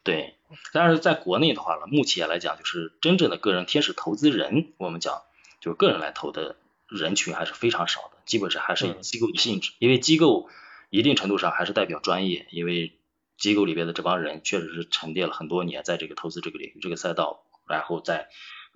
[0.04, 0.34] 对，
[0.72, 5.22] 但是在国内的话呢，目前来讲，就是真正的个人天使投资人，我们讲
[5.60, 6.56] 就是个人来投的
[6.88, 10.48] 人群还是非常少的，基本上还是以机构的性质，因为机构
[10.90, 12.98] 一定程度上还是代表专业，因为
[13.38, 18.28] 机构里边的这帮人确实是沉淀了很多年在这个投资这个领域这个赛道，然后在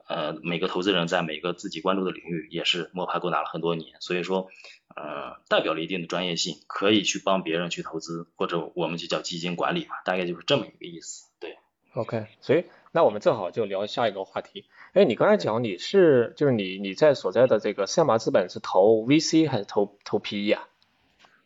[0.07, 4.49] 呃每个投资人在每个自己关注的领域也是摸爬滚打了很多年，所以说。
[4.97, 11.29] 呃，代表了一定的专业性，可以去帮别人去投资，或者我们就叫基金管理嘛，大概就是这么一个意思。
[11.39, 11.59] 对
[11.95, 14.65] ，OK，所以那我们正好就聊下一个话题。
[14.95, 20.67] 哎，你刚才讲你是就是你你在所在的这个赛马资本是投 VC 还是投投 PE 啊？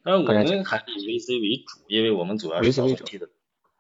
[0.05, 3.29] 呃，我们还是以 VC 为主，因为我们主要是 VC 为主的。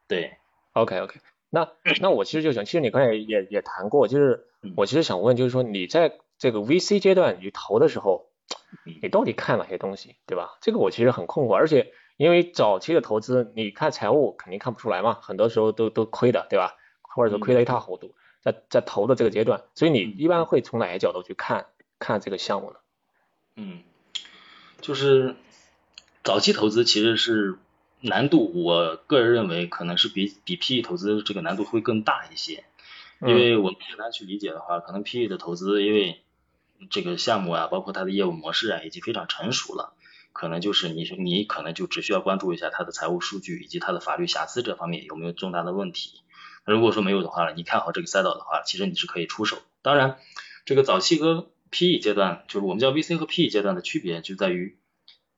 [0.09, 0.33] 对
[0.73, 8.30] ，OK OK，那那我其实就想，其实你刚才也也谈过，就是我其实想问，就是说你在这个 VC 阶段你投的时候，
[9.03, 10.59] 你到底看哪些东西，对吧？
[10.61, 16.77] 这个我其实很困惑，而且因为早期的投资，你看财务肯定看不出来嘛，很多时候都都亏的，对吧？
[17.03, 21.67] 或者说亏得一塌糊涂，在在投的这个阶段，所以你一般会从哪些角度去看
[21.99, 22.77] 看这个项目呢？
[23.57, 23.83] 嗯，
[24.81, 25.37] 就是
[26.23, 27.59] 早期投资其实是。
[28.03, 32.65] 难度，我个人认为可能是比比 PE 投资这个难度会更大一些，
[33.21, 36.23] 因为我们简单去理解的话，可能 PE 的投资，因为
[36.89, 39.95] 这个项目啊，包括它的业务模式啊，已经非常成熟了，
[40.33, 46.23] 可能就是你你可能就只需要关注一下它的财务数据以及它的法律瑕疵这方面有没有重大的问题。
[46.65, 49.59] 如果说没有的话，你看好这个赛道的话，其实你是可以出手。
[49.83, 50.19] 当然，
[50.65, 54.79] 这个早期和 PE 阶段，就是我们叫 VC 和 PE 阶段的区别就在于。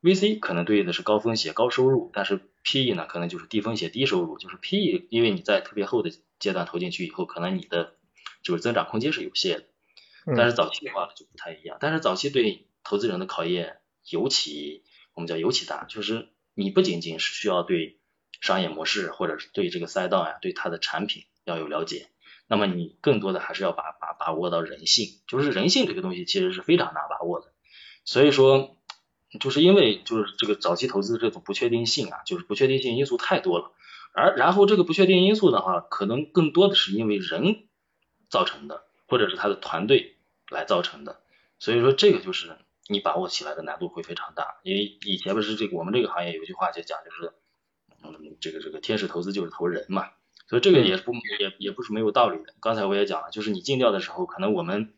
[0.01, 4.37] VC 可能对应的是高风险高收入，但是 PE 呢可能就是低风险低收入。
[4.37, 7.93] 就是 PE，因为你在特别后的阶段投进去以后，可能你的
[8.41, 9.65] 就是增长空间是有限的。
[10.35, 11.77] 但是早期的话就不太一样。
[11.79, 13.77] 但是早期对投资人的考验
[14.09, 14.83] 尤其
[15.13, 17.99] 我们叫尤其大，就是你不仅仅是需要对
[18.41, 22.07] 商业模式或者是对这个赛道呀，对它的产品要有了解，
[22.47, 27.53] 那么你更多的还是要把把把握到人性，就是人性这个东西其实是非常难把握的。
[28.05, 28.77] 所以说。
[29.39, 33.71] 就是因为就是这个早期投资这种不确定性啊，就是不确定性因素太多了，
[34.13, 37.67] 而然后这个不确定因素的话，可能更多的是因为人
[38.29, 40.12] 造成的，或者是他的团队
[40.53, 41.19] 来造成的，
[41.59, 42.55] 所以说这个就是
[42.87, 44.59] 你把握起来的难度会非常大。
[44.63, 47.33] 因为以前不是这个我们这个行业有句话就讲，就是
[48.03, 50.11] 嗯这个这个天使投资就是投人嘛，
[50.47, 52.53] 所以这个也不也也不是没有道理的。
[52.61, 54.93] 刚才我也讲了，就是你尽调的时候，可能我们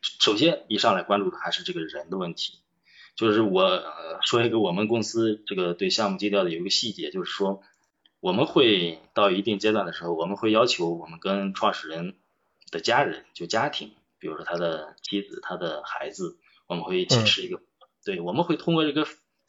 [0.00, 2.60] 首先一上来关注的还是这个人的问题。
[3.16, 3.82] 就是我
[4.22, 7.62] 说一个我们公司这个对项目尽调的有一个细节，就是说
[8.20, 12.14] 我们会到一定阶段的时候，我们会要求我们跟创始人
[12.70, 17.60] 的家人，就家庭，比如说他的妻子、他的孩子，我们会一起吃一个，
[18.04, 19.06] 对，我们会通过这个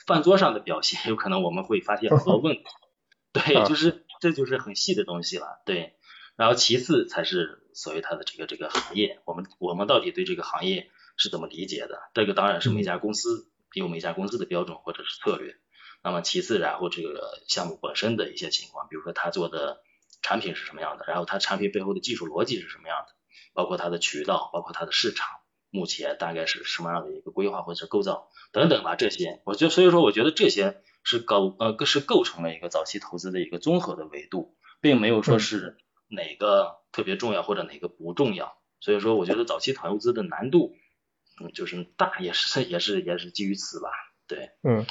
[0.08, 2.64] 饭桌上的表现，有可能我们会发现很多问题，
[3.34, 5.96] 对，就是这就是很细的东西了，对，
[6.36, 12.00] 然后其次才是所谓他的这个这个行业，我们我们到底对这个行业是怎么理解的？
[12.14, 13.48] 这个当然是每家公司。
[13.74, 15.56] 有每家公司的标准或者是策略，
[16.04, 19.82] 那么其次，然后这个项目本身的一些情况，比如说他做的
[20.22, 23.14] 产品是什么样的，然后他产品背后的技术逻辑是什么样的，
[23.54, 25.28] 包括它的渠道，包括它的市场，
[25.70, 40.76] 目前大概是什么样的一个规划或者是构造等等吧，这些，我觉得所以说我觉得这些是构呃是构成了一个早期投资的一个综合的维度，并没有说是哪个特别重要或者哪个不重要，所以说我觉得早期投资的难度
[41.40, 41.52] 嗯。
[41.54, 43.90] 就是大也是 也是也是基于此吧，
[44.28, 44.86] 对，嗯，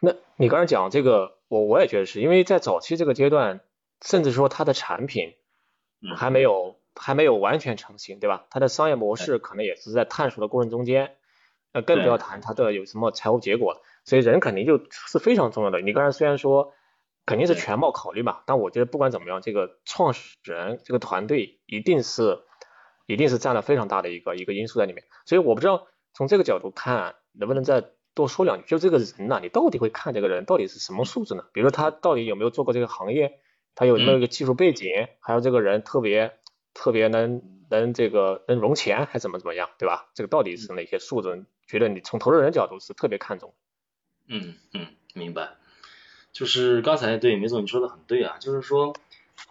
[0.00, 3.60] 那你刚才讲这个，我我也觉得是因为在早期这个阶段，
[4.00, 5.34] 甚至说它的产品
[6.16, 8.46] 还没有还没有完全成型，对吧？
[8.50, 11.16] 它的商业模式可能也是在探索的过程中间，
[11.72, 15.80] 呃，更不要谈它的有什么财务结果，所以人肯定就是非常重要的。
[15.80, 16.72] 你刚才虽然说
[17.26, 22.42] 肯定是全貌考虑嘛，但我觉得不管怎么样，这个创始人这个团队一定是。
[23.06, 28.64] 一定是占了非常大的一个一个因素在里面，所以我不知道从这个角度看能不能再多说两句。
[28.64, 31.44] 就这个人呐，你到底会看这个人到底是什么素质呢？
[31.52, 33.40] 比如说他到底有没有做过这个行业，
[33.74, 34.88] 他有没有一个技术背景，
[35.20, 36.32] 还有这个人特别
[36.74, 40.10] 特别能能这个能融钱，还怎么怎么样，对吧？
[40.14, 41.46] 这个到底是哪些素质？
[41.66, 43.54] 觉得你从投资人角度是特别看重？
[44.26, 45.54] 嗯嗯，明白。
[46.32, 48.94] 就是刚才对梅总你说的很对啊，就是说。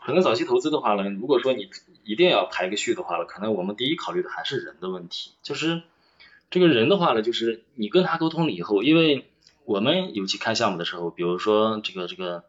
[0.06, 1.70] 可能早期投资的话呢，如果说你
[2.04, 5.32] 一定要排个序的话呢，可能我们第一考虑的还是人的问题。
[5.44, 5.82] 就是
[6.50, 9.30] 这个人的话呢，就是你跟他沟通了以后，因为
[9.66, 12.44] 我们尤其看项目的时候，比如说这个这个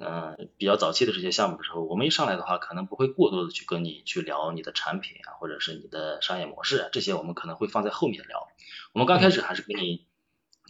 [0.00, 8.48] 嗯比较早期的这些项目的时候，我们一上来的话，可能不会过多的去跟你去聊你的产品啊，或者是你的商业模式啊，这些我们可能会放在后面聊。
[8.92, 10.06] 我们刚开始还是跟你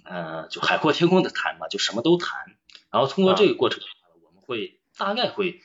[0.04, 2.56] 嗯就海阔天空的谈嘛，就什么都谈。
[2.90, 3.80] 然后通过这个过程，
[4.24, 5.60] 我们会大概会。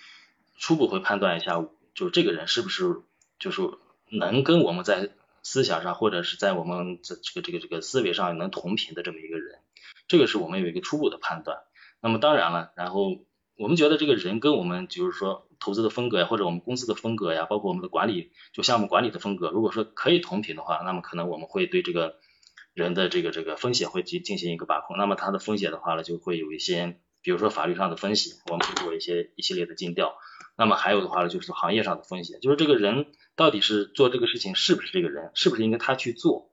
[0.58, 3.02] 初步会判断一下，就这个人是不是
[3.40, 3.62] 就是
[4.10, 5.10] 能跟我们在
[5.44, 9.60] 思想上或者是在我们这这个这个这个思维上能同频的这么一个人，
[10.08, 11.64] 这个是我们有一个初步的判断。
[12.00, 13.18] 那么当然了，然后
[13.58, 22.18] 我们觉得这个人跟我们就是说投资的风格呀，或者我们公司的风格呀，包括我们的管理就项目管理的风格，如果说可以同频的话，那么可能我们会对这个
[22.74, 24.98] 人的这个这个风险会进进行一个把控。
[24.98, 30.16] 那么他的风险的话呢，就会有一些，比如说法律上的分析，我们会做一些一系列的尽调。
[30.58, 36.52] 那么还有的话呢，就是行业上的风险，就是这个人到底是做这个事情是不是这个人，是不是应该他去做，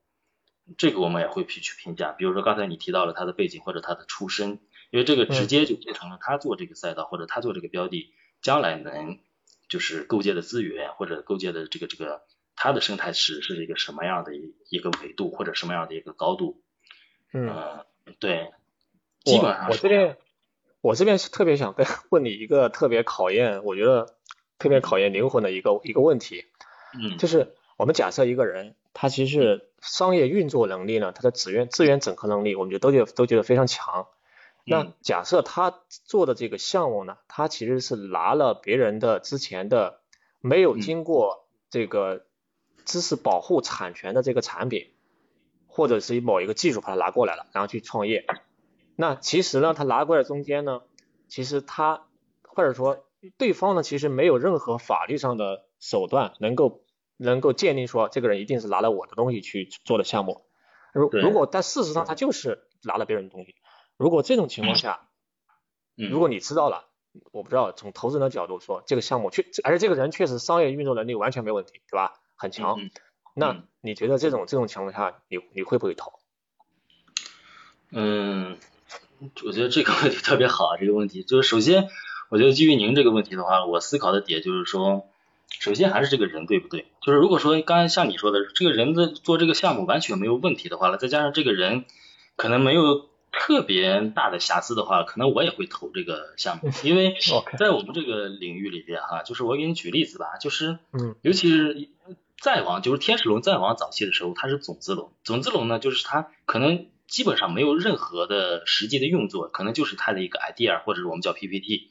[0.77, 2.13] 这个我们也会去去评价。
[2.13, 4.61] 比如说刚才你提到了他的背景或者他的出身，
[4.93, 9.19] 因为这个直接就变成了他做这个赛道或者他做这个标的将来能
[9.67, 12.21] 就是构建的资源或者构建的这个这个
[12.55, 16.61] 它的生态池是一个什么样的一一个维度或者什么样的一个高度。
[17.33, 17.87] 嗯，
[18.19, 18.53] 对，
[19.25, 20.19] 基本上我这边
[20.83, 24.15] 我这边是特别想跟问你一个特别考验，我觉得
[24.59, 26.45] 特别考验灵魂的一个一个问题。
[26.95, 34.07] 嗯，就是我们假设一个人，他其实商业运作能力呢，他的资源资源整合能力，我们觉得都觉得都觉得非常强。
[34.65, 40.01] 那假设他做的这个项目呢，他其实是拿了别人的之前的
[40.41, 42.27] 没有经过这个
[42.85, 44.93] 知识保护产权的这个产品，
[45.67, 48.25] 或者是某一个技术把它拿过来了，然后去创业。
[48.95, 50.83] 那其实呢，他拿过来中间呢，
[51.27, 52.07] 其实他
[52.45, 53.05] 或者说
[53.37, 56.85] 对方呢，其实没有任何法律上的手段能够
[57.17, 60.43] 能够鉴定说这个人一定是拿了我的东西去做的项目。
[60.93, 63.57] 如如果但事实上他就是拿了别人的东西。
[63.97, 65.09] 如果这种情况下，
[65.95, 66.87] 如果你知道了，
[67.31, 72.15] 我不知道从投资人的角度说，这个项目确，而且这个人确实商业运作能力完全没问题，对吧？
[72.35, 72.79] 很强。
[73.35, 76.13] 那你觉得这种这种情况下，你你会不会投？
[77.91, 78.57] 嗯，
[79.45, 81.89] 我觉得这个问题特别好啊，这个问题就是首先，
[82.31, 85.07] 我觉得基于您这个问题的话，我思考的点就是说，
[85.61, 86.87] 首先还是这个人对不对？
[87.03, 91.85] 就是如果说刚才像你说的，这个人的做这个项目完全没有问题的话了，再加上这个人
[92.37, 93.12] 可能没有。
[93.33, 97.17] 特别大的瑕疵的话，可能我也会投这个项目，因为
[97.59, 101.89] 在我们这个领域里边哈，就是我给你举例子吧，就是嗯，尤其是
[102.39, 111.89] 再往就是天使龙再往早期的时候，它是种子龙，种子龙呢就是它可能基本上没有任何的实际的运作，可能就是它的一个 idea 或者是我们叫 PPT，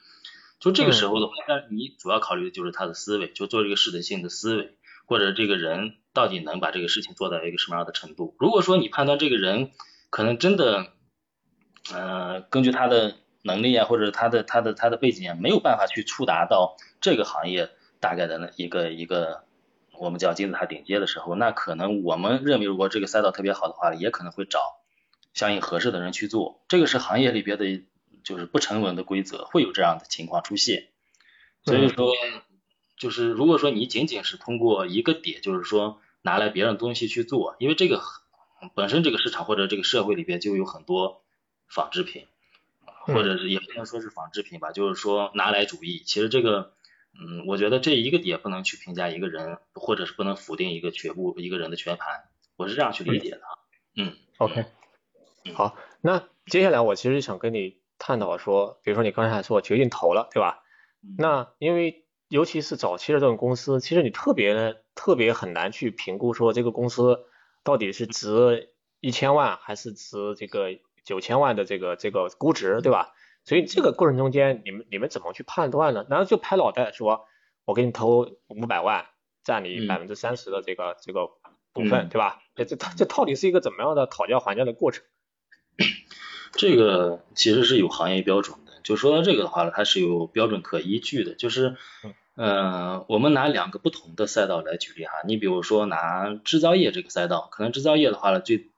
[0.59, 4.75] 就这个时候的话，但你主要考虑的就是他的思维，就做这个适得性的思维，
[5.07, 8.35] 或者这个人到底能把这个事情做到一个什么样的程度。
[8.37, 9.71] 如果说你判断这个人
[10.11, 10.93] 可能真的。
[11.91, 19.43] 呃，根据他的能力啊，或者他的他的他的背景啊，没有办法去触达到这个行业大概的那一个一个
[19.97, 24.59] 我们叫金字塔顶尖的时候，那可能我们认为如果这个赛道特别好的话，也可能会找
[25.33, 26.61] 相应合适的人去做。
[26.67, 27.83] 这个是行业里边的，
[28.23, 30.89] 就是不成文的规则，会有这样的情况出现。
[31.65, 32.11] 所以说，
[32.97, 38.01] 就是如果说你仅仅是通过一个点，就是说拿来别人东西去做，因为这个
[38.75, 41.23] 本身这个市场或者这个社会里边就有很多。
[41.73, 42.27] 仿制品，
[43.05, 46.03] 或者是也不能说是仿制品吧，就是说拿来主义。
[46.05, 46.73] 其实这个，
[47.13, 52.25] 嗯，我觉得这一个点不能去评价一个人，或者是不能否定一个全部一个人的全盘。
[52.57, 53.41] 我是这样去理解的。
[53.95, 54.65] 嗯，OK，
[55.53, 60.63] 好，那接下来我其实想跟你探讨说，比如说你刚才说决定投了，对吧？
[61.17, 67.23] 那因为尤其是早期的这种公司，其实你特别特别很难去评估说这个公司
[67.63, 70.77] 到底是值一千万还是值这个。
[71.03, 73.13] 九千万的这个这个估值，对吧？
[73.43, 76.05] 所以这个过程中间，你们你们怎么去判断呢？
[76.09, 77.25] 难道就拍脑袋说，
[77.65, 79.07] 我给你投五百万，
[79.43, 81.31] 占你百分之三十的这个这个
[81.73, 82.43] 部分，对吧？
[82.55, 85.03] 这这这到底是一个怎么样的讨价还价的过程？
[86.53, 88.73] 这个其实是有行业标准的。
[88.83, 91.33] 就说到这个的话呢，它是有标准可依据的。
[91.33, 91.77] 就是，
[92.35, 95.13] 嗯，我们拿两个不同的赛道来举例哈。
[95.25, 98.69] 你比如说拿制造业这个赛道，可能制造业的话呢，最，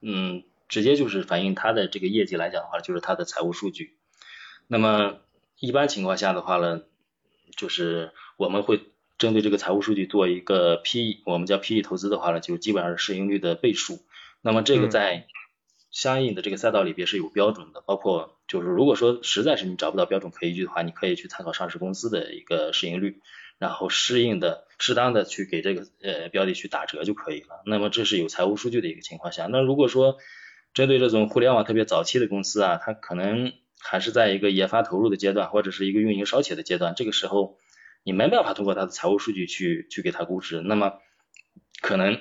[0.00, 0.44] 嗯。
[0.68, 3.96] 直接就是反映它的这个业绩来讲的话，就是它的财务数据。
[4.66, 5.20] 那么
[5.58, 6.82] 一般情况下的话呢，
[7.56, 8.80] 就是我们会
[9.18, 14.00] 针对这个财务数据做一个 PE，我们叫 PE 投资的话呢，就基本上是市盈率的倍数。
[14.40, 15.26] 那么这个在
[15.90, 23.20] 相应的这个赛道里边是有标准的，包括就是如果说实在是你找不到标准可依据的话，你可以去参考上市公司的一个市盈率，
[23.58, 27.62] 然后适应的适当的去给这个呃标的去打折就可以了。
[27.64, 30.18] 那么这是有财务数据的一个情况下，那如果说
[30.74, 36.94] 针对这种互联网特别早期的公司啊，它可能还是在一个研发投入的阶段，或者是一个运营烧钱的阶段。
[36.96, 37.58] 这个时候，
[38.02, 40.60] 你没办法通过它的财务数据去去给它估值。
[40.60, 40.94] 那么，
[41.80, 42.18] 可能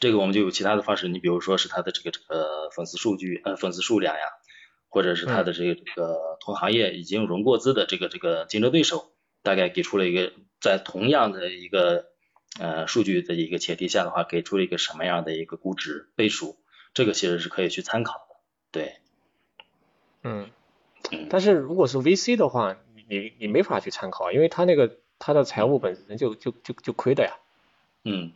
[0.00, 1.08] 这个我们就有其他的方式。
[1.08, 4.20] 你比如说是它的这个这个粉丝数据呃粉丝数量呀，
[4.90, 12.04] 或者是它的这个这个同行业已经融过资的这个这个竞争对手，大概给出了一个在同样的一个
[12.60, 16.58] 呃数据的一个前提下的话，给出了一个什么样的一个估值倍数。
[16.98, 18.34] 这个其实是可以去参考的，
[18.72, 18.96] 对，
[20.24, 20.50] 嗯，
[21.30, 22.76] 但是如果是 VC 的话，
[23.08, 27.38] 你你没法去参考，因为他那个他的财务本身就就就就亏的呀。
[28.02, 28.32] 嗯，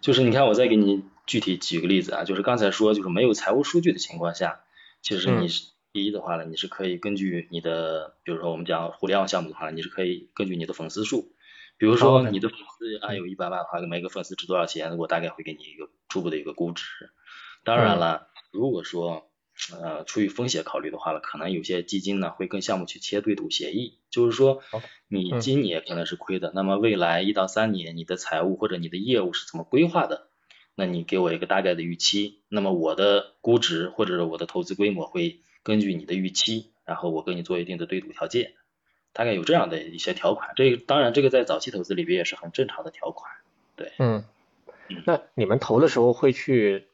[0.00, 4.60] 就是你看我再给你具体举个例子啊，就是刚才说就是没有财务数据的情况下，
[5.02, 11.32] 其实你是第一的话呢，你是可以根据你的，比如说我们讲互联网项目的话，你是可以根据你的粉丝数，
[11.76, 16.84] 比如说你的粉丝啊有一百万的话，每个粉丝值多少钱，我大概会给你一个初步的一个估值。
[17.66, 19.28] 当然了，如果说
[19.82, 24.62] 呃，出于风险考虑的话呢，可能有些基金呢会跟项目去签对赌协议，就是说
[25.08, 30.28] 你今年可能是亏的，那么未来一到三年你的财务或者你的业务是怎么规划的？
[30.76, 38.52] 那你给我一个大概的预期，那么我的估值或者是我的投资规模会根据你的预期，然后我跟你做一定的对赌条件，
[39.12, 40.52] 大概有这样的一些条款。
[40.54, 43.32] 这个当然这个在早期投资里边也是很正常的条款，
[43.74, 43.92] 对。
[43.98, 44.24] 嗯。
[45.04, 46.86] 那你们投的时候会去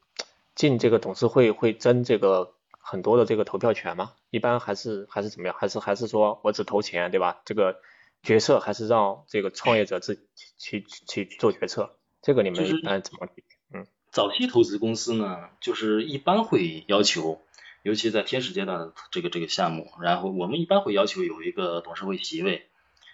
[0.55, 4.13] 进这个董事会，会争这个很多的这个投票权吗？
[4.29, 5.55] 一般还是还是怎么样？
[5.59, 7.41] 还是还是说我只投钱，对吧？
[7.45, 7.79] 这个
[8.21, 10.21] 决策还是让这个创业者自己
[10.57, 11.97] 去去做决策？
[12.21, 13.27] 这个你们一般怎么？
[13.73, 17.41] 嗯早期投资公司呢，就是一般会要求，
[17.81, 22.67] 尤其在天使阶段的这个这个项目，然后我们一般会要求有一个董事会席位，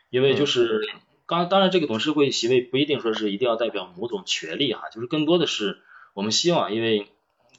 [0.10, 0.82] 因为就是
[1.26, 5.80] 刚当然这个董事会席位不一定说是一定要代表某种权利哈，就是更多的是
[6.14, 7.08] 我们希望，因为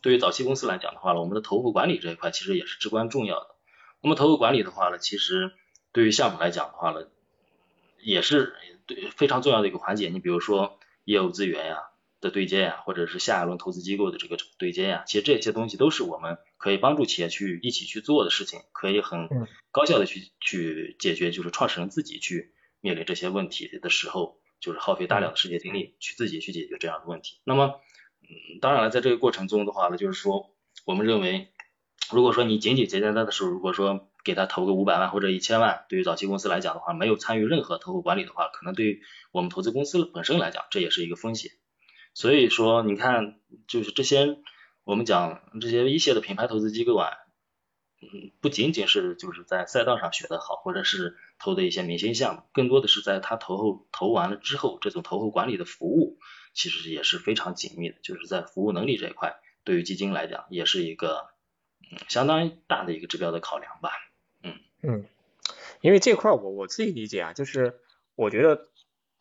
[0.01, 3.55] 对于早期公司来讲的话呢，我们的投后管理这一块其实也是至关重要的。
[4.03, 5.53] 那么投后管理的话呢，其实
[5.93, 7.07] 对于项目来讲的话呢，
[8.03, 8.55] 也是
[8.87, 10.09] 对非常重要的一个环节。
[10.09, 11.87] 你比如说业务资源呀。
[12.23, 27.41] 的对接呀，或者是下一轮投资机构的这个对接呀，其实这些东西都是我们可以帮助企业去一起去做的事情，可以很高效的去去解决，就是创始人自己去面临这些问题的时候，就是耗费大量的时间精力去自己去解决这样的问题。
[27.45, 27.81] 那么，嗯，
[28.61, 30.51] 当然了，在这个过程中的话呢，就是说，
[30.85, 31.49] 我们认为，
[32.13, 39.03] 如果说你仅仅简简单单的时候，如果说给他投个五百万或者一千万，对于早期公司来讲的话，没有参与任何投后管理的话，可能对于
[39.33, 41.53] 我们投资公司本身来讲，这也是一个风险。
[42.13, 44.39] 所以说，你看，就是这些
[44.85, 47.09] 我们讲这些一线的品牌投资机构啊，
[48.03, 56.19] 嗯，不仅仅是就是在赛道上学得好，或者是投的一些明星项目，更多的是在他投后投完了之后，这种投后管理的服务，
[56.53, 57.97] 其实也是非常紧密的。
[58.03, 61.29] 就是在服务能力这一块，对于基金来讲，也是一个
[61.81, 63.91] 嗯相当大的一个指标的考量吧。
[64.43, 65.07] 嗯嗯，
[65.81, 67.81] 因为这块我我自己理解啊，就是
[68.15, 68.69] 我觉得。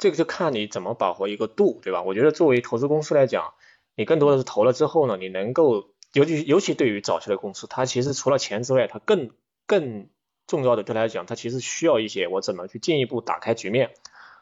[0.01, 2.03] 这个就看你怎么把握一个度，对吧？
[2.03, 3.53] 我觉得作为投资公司来讲，
[3.95, 9.31] 你更多的是投了之后呢，你能够，尤其尤其对于早期的公司，它其实除了钱之外，它更
[9.65, 10.09] 更
[10.47, 13.91] 重要的对他来讲，它其实需要一些我怎么去进一步打开局面，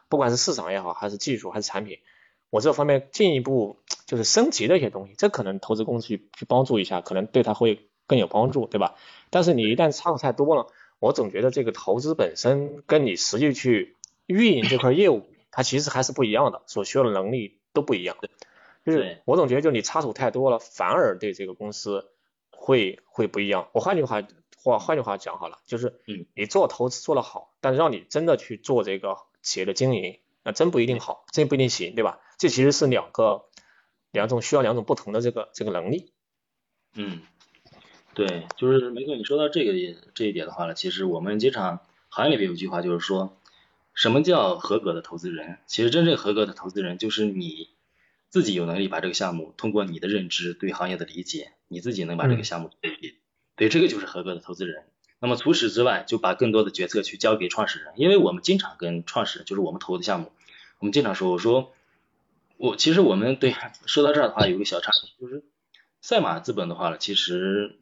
[0.08, 1.98] 不管是市场也好，还是技术还是产品，
[2.50, 8.94] 我这方面进一步就是升级的一些东西，这可能投资公司去去帮助一下，可能对他会更有帮助，对吧？
[9.30, 10.66] 但是你一旦差的太多了，
[10.98, 13.96] 我总觉得这个投资本身跟你实际去
[14.26, 15.26] 运营这块业务。
[15.50, 18.16] 它其实还是不一样的，所需要的能力都不一样。
[18.84, 22.06] 就是我总觉得，就你插手太多了，反而对这个公司
[22.50, 23.68] 会会不一样。
[23.72, 24.22] 我换句话
[24.62, 26.00] 话，换句话讲好了，就是
[26.34, 32.20] 你做投资做得好，但是让你真的去做这个企业的经营，那真不一定好，真不一定行，对吧？
[32.38, 33.44] 这其实是两个
[34.10, 36.12] 两种需要两种不同的这个这个能力。
[36.94, 37.20] 嗯，
[38.14, 39.16] 对，就是没错。
[39.16, 39.72] 你说到这个
[40.14, 43.34] 这一点的话呢，其实我们经常行业里边有句话，就是说。
[43.94, 45.58] 什么叫合格的投资人？
[45.66, 47.70] 其实真正合格的投资人就是你
[48.28, 52.96] 自己有能力把这个项目通过你的认知对行业的理解，你自己能把这个项目对
[53.56, 54.84] 对，这个就是合格的投资人。
[55.18, 60.30] 那么除此之外，就把更多的决策去交给创始人，因为我们经常跟创始人，就是我们投的项目，
[60.78, 61.72] 我们经常说，我说
[62.58, 63.54] 我其实我们对
[63.86, 65.44] 说到这儿的话，有个小插曲，就是
[66.02, 67.78] 赛马资本的话呢，其实。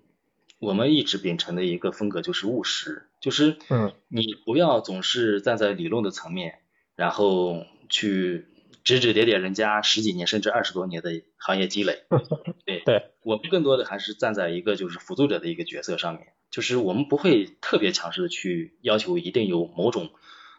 [0.59, 6.61] 我们一直秉承的一个风格就是务实，就是嗯，你不要总是站在理论的层面，
[6.95, 8.47] 然后去
[8.83, 12.05] 指指点点人家十几年甚至二十多年的行业积累。
[12.64, 20.09] 对，对我们更多的还是站在一个就是辅助者的一个角色上面，就是我们不会特别强势的去要求一定有某种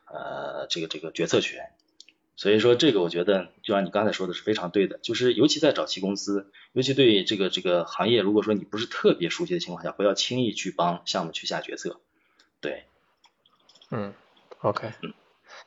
[0.05, 1.71] 呃这个这个决策权。
[2.37, 11.99] 所以说这个我觉得，就像你刚才说的是非常对的，就是尤其在早期公司，尤其对这个这个行业，如果说你不是特别熟悉的情况下，不要轻易去帮项目去下决策。
[12.61, 12.85] 对，
[13.89, 14.13] 嗯
[14.61, 15.13] ，OK，嗯，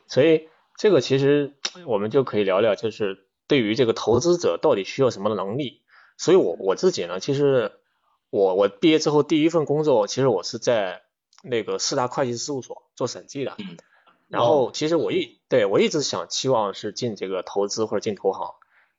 [0.07, 1.55] 所以这个其实
[1.87, 5.83] 我们就可以聊聊，就是对于这个投资者到底需要什么能力。
[6.17, 7.73] 所以我我自己呢，其实
[8.31, 11.03] 我我毕业之后第一份工作，其实我是在
[11.43, 13.57] 那个四大会计事务所做审计的。
[14.31, 18.55] 然后其实我一对我一直想期望是进这个投资或者进投行，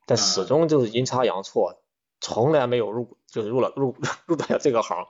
[0.06, 1.82] 但始终就是阴差阳错，
[2.20, 5.06] 从来没有入就是入了入 入到了这个行。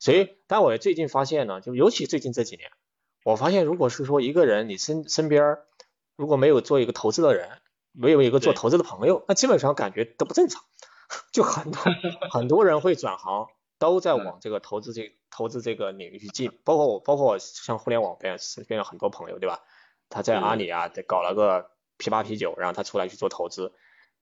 [0.00, 2.70] 所以，但我最近发现呢，就尤其最近这几年，
[3.24, 5.58] 我发现如果是说一个人你身身边
[6.16, 7.48] 如果没有做一个投资的人，
[7.92, 10.62] 没有一个做投资的朋友，那基本上感觉都不正常。
[11.32, 11.82] 就很多
[12.30, 13.48] 很多人会转行，
[13.80, 15.16] 都在往这个投资这。
[15.32, 19.60] 投资这个领域去进，包括我，包括像互联网边身边有很多朋友，对吧？
[20.08, 23.72] 他在阿里啊，搞了个 P 八啤酒，然后他出来去做投资，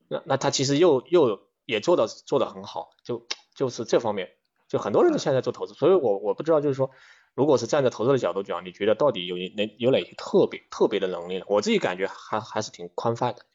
[0.07, 4.35] 那那他其实又又也做的做的很好，就就是这方面，
[4.69, 6.91] 就很多人都现在做投资，所以我我不知道就是说，
[7.35, 11.47] 如果是站在投资的角度讲，你觉得到底有哪有哪些特别特别的能力呢？
[11.49, 13.47] 我自己感觉还还是挺宽泛的。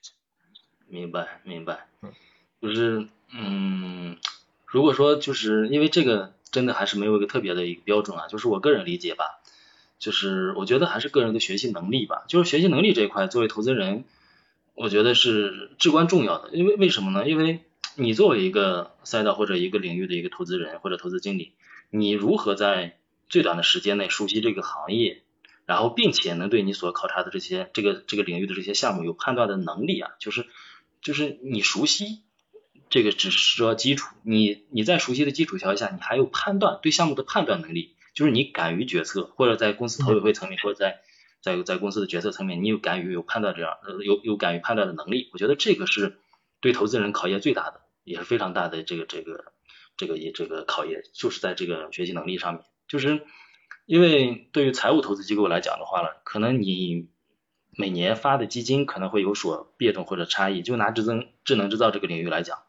[0.87, 2.11] 明白明白，嗯
[2.59, 4.17] 就是嗯，
[4.73, 9.39] 如果说就是因为这个真的还是没有一个特别的一个标准啊，就是我个人理解吧，
[9.99, 14.03] 就是我觉得还是个人的学习能力吧，就是学习能力这一块，作为投资人，
[14.73, 17.29] 我觉得是至关重要的，因为为什么呢？
[17.29, 17.59] 因为
[17.95, 21.51] 你作为一个赛道或者一个领域的一个投资人或者投资经理，
[21.91, 22.97] 你如何在
[23.29, 25.21] 最短的时间内熟悉这个行业，
[25.67, 30.47] 然后并且能对你所考察的这些这个这个领域的这些项目有判断的能力啊，就是
[31.03, 32.23] 就是你熟悉
[32.93, 40.99] 这个只是说基础，你你在熟悉的基础条件下，你还有判断对项目的判断能力，就是你敢于决策，或者在公司投委会层面或者在
[41.41, 46.19] 在在公司的决策层面，你有敢于有判断这样呃有有敢于判断的能力，我觉得这个是
[46.61, 47.81] 对投资人考验最大的。
[48.03, 49.53] 也是非常大的这个这个
[49.95, 52.63] 这个这个考验，就是在这个学习能力上面。
[52.85, 53.25] 就是
[53.85, 57.07] 因为对于财务投资机构来讲的话呢，可能你
[57.77, 60.61] 每年发的基金可能会有所变动或者差异。
[60.63, 62.59] 就拿智能智能制造这个领域来讲，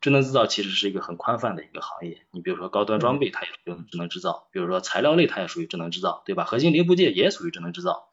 [0.00, 2.26] 智能制造其实是一个很宽泛的一个行业。
[2.30, 6.44] 你比如说高端装备，它也属于智能制造；比如说材料类，它也属于智能制造，对吧？
[6.44, 8.08] 核心零部件也属于智能制造。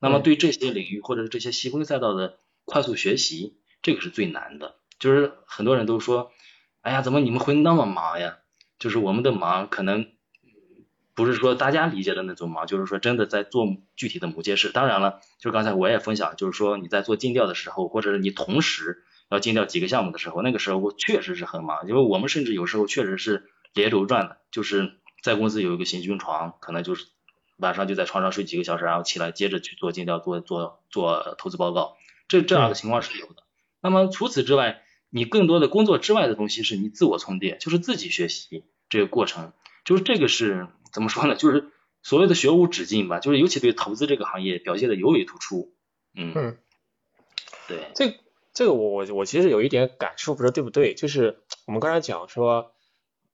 [0.00, 4.76] 那么对这些领域或者是这些细分赛道的快速学习，这个是最难的。
[4.98, 6.32] 就是很多人都说，
[6.82, 8.38] 哎呀，怎么你们会那么忙呀？
[8.78, 10.06] 就是我们的忙可能
[11.14, 13.66] 不是说大家理解的那种忙，就是说真的在做
[13.96, 14.70] 具体的某件事。
[14.70, 21.88] 当然了，就刚才我也分享，就是说你在做尽调的时候，或者是你同时要尽调几个项目的时候，那个时候我确实是很忙。
[21.88, 27.06] 因为我们甚至有时候确实是连轴转的，就是在公司有一个行军床，可能就是
[27.56, 31.96] 晚上就在床上睡几个小时，然后起来接着去做尽调，做做做投资报告。
[32.28, 33.42] 这这样的情况是有的。
[33.80, 39.52] 那么除此之外，你更多的工作之外的东西是你自我充电，就是自己学习这个过程，
[39.84, 41.34] 就是这个是怎么说呢？
[41.34, 41.70] 就是
[42.02, 45.74] 所谓的学无止境吧，就是尤其对投资这个行业表现的尤为突出。
[46.14, 46.56] 嗯，
[47.66, 48.14] 对，这
[48.58, 50.94] 这个我我我其实有一点感受，不知道对不对？
[50.94, 52.72] 就是我们刚才讲说，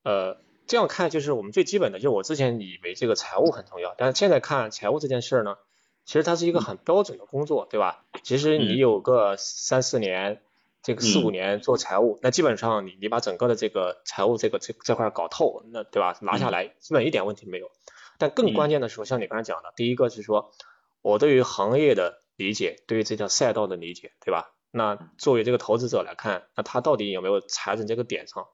[0.02, 5.56] 呃，这样看就是我们最基本的，就是我之前以为这个财务很重要，但是现在看财务这件事呢，
[6.04, 8.04] 其实它是一个很标准的工作，对吧？
[8.22, 10.42] 其实你有个三四年。
[10.82, 16.18] 这个四五年做财务，那基本上你你把整个的这个财务这个这这块搞透，那对吧？
[16.20, 17.70] 拿下来基本一点问题没有。
[18.18, 20.52] 但更关键的时候，像你刚才讲的，第一个是说
[21.00, 24.52] 我对于行业的理解，对于这条赛道的理解，对吧？
[24.74, 28.48] 那作为这个投资者来看，那他到底有没有踩准这个点上？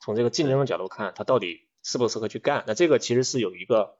[0.00, 2.64] 从这个竞争的角度看，他到底适不适合去干？
[2.66, 3.98] 那这个其实是有一个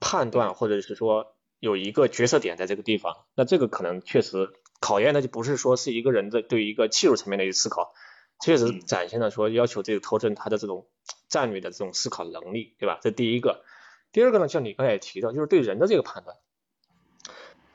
[0.00, 3.24] 判断，或者是说有一个决策点在这个地方。
[3.34, 4.52] 那这个可能确实。
[4.84, 7.94] 考验的就不是说是一个人的对于一个技术层面的一个思考，
[8.40, 10.88] 确实展现了说要求这个投资人他的这种
[11.28, 12.98] 战略的这种思考能力，对吧？
[13.00, 13.62] 这第一个。
[14.10, 16.36] 第二个呢，像你刚才也提到，就是对人的这个判断，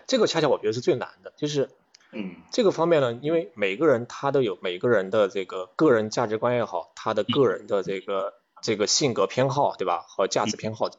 [0.06, 1.70] 这个恰恰我觉得是最难的，就是
[2.12, 10.06] 嗯，这个方面呢，因为每个人他都有每个人的这个个人价值观也好，他的个人的这个这个性格偏好，对吧？
[10.08, 10.98] 和价值偏好在，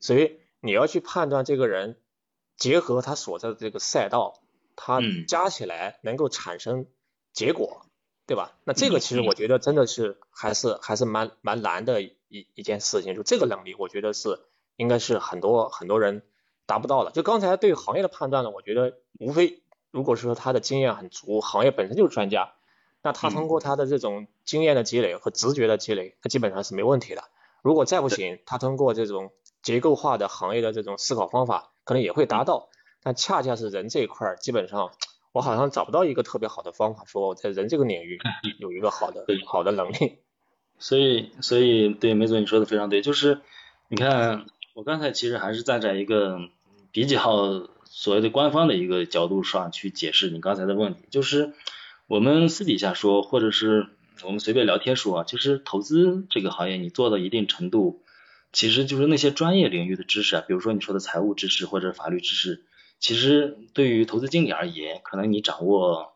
[0.00, 1.98] 所以你要去判断这个人，
[2.56, 4.40] 结合他所在的这个赛道。
[4.76, 4.98] 他
[5.28, 6.86] 加起来能够产生
[7.32, 7.86] 结果，
[8.26, 8.58] 对吧？
[8.64, 13.14] 那这个其实我觉得真的是还是还是蛮蛮难的一一件事情。
[13.14, 14.40] 就这个能力，我觉得是
[14.74, 16.24] 应该是很多很多人
[16.66, 17.12] 达不到的。
[17.12, 19.62] 就刚才对行业的判断呢，我觉得无非
[19.94, 22.54] 如果说他的经验很足，行业本身就是专家，
[23.00, 27.22] 那他通过他的这种经验的积累和直觉的积累，他基本上是没问题的。
[27.62, 29.30] 如果再不行，他通过这种
[29.62, 32.70] 结构化的行业的这种思考方法，可能也会达到。
[33.04, 34.90] 但恰恰是人这一块儿，基本上
[35.30, 38.18] 我好像找不到一个特别好的方法，说我在人这个领域
[38.58, 40.18] 有一个好的好的能力。
[40.80, 43.42] 所以，所以对梅总你说的非常对，就是
[43.86, 46.40] 你看我刚才其实还是站在一个
[46.90, 51.52] 比较所谓的官方的一个角度上去解释你刚才的问题，就是
[52.06, 53.88] 我们私底下说，或者是
[54.22, 58.02] 我们随便聊天说，其实投资这个行业你做到一定程度，
[58.52, 62.64] 其实就是那些专业领域的知识啊，比如说你说的财务知识或者法律知识。
[63.00, 66.14] 其实对于投资经理而言，可能你掌握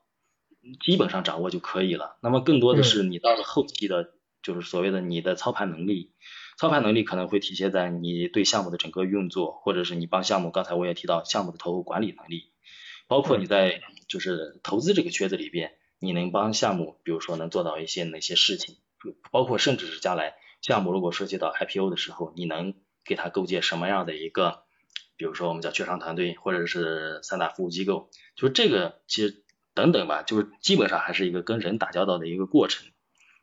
[0.80, 2.16] 基本上掌握就可以了。
[2.22, 4.10] 那么更多的是你到了后期的，
[4.42, 6.12] 就是所谓的你的操盘能力。
[6.58, 10.50] 操盘能力可能会体现在你对项目的整个运作，或者是你帮项目。
[10.50, 12.50] 刚才我也提到项目的投后管理能力，
[13.06, 18.76] 包括你在就是投资这个圈子里边，你能帮项目，比如说能做到一些哪些事情，
[19.30, 24.64] 包括甚至是将来项目如果涉及到 IPO 的时候，你能给他构建什么样的一个。
[25.16, 29.44] 比如说我们叫券商团队，或者是三大服务机构，就是这个其实
[29.74, 32.86] 等等吧，就是基本上还是一个跟人打交道的一个过程。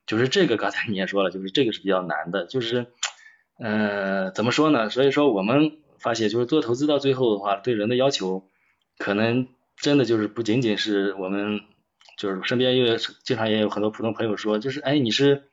[0.06, 2.88] 就是这个刚才你也说了，就是这个是比较难的，就是
[3.58, 4.90] 嗯，怎么说呢？
[4.90, 8.50] 所以说我们发现，就是做投资到最后的话，对人的要求，
[8.98, 9.48] 可能
[9.78, 11.62] 真的就是不仅仅是我们，
[12.18, 15.50] 就是身边也经常也有很多普通朋友说，就是哎，你是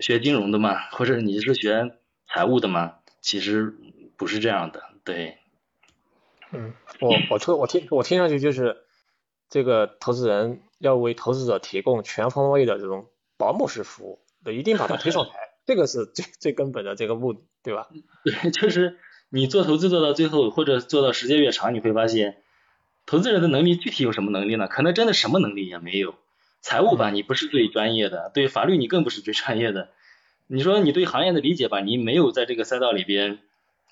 [0.00, 0.78] 学金融的吗？
[0.92, 1.96] 或者你是学
[2.28, 2.96] 财务的吗？
[3.20, 3.74] 其实
[4.16, 5.38] 不是这样的，对。
[6.52, 8.78] 嗯，我我听我听我听上去就是
[9.48, 13.06] 这个投资人要为投资者提供全方位的这种
[13.40, 14.04] 保姆式服
[14.44, 15.30] 务，一定把它推上台。
[15.66, 17.88] 这个是最最根本的这个目的，对吧？
[18.24, 22.36] 对，就是你做投资做到最后，或者做到时间越长，你会发现，
[23.06, 24.68] 投资人的能力具体有什么能力呢？
[24.68, 26.14] 可能真的什么能力也没有。
[26.60, 29.88] 财务吧，你不是最专业的；对法律，你更不是最专业的。
[30.48, 33.38] 你说你对行业的理解吧，你没有在这个赛道里边，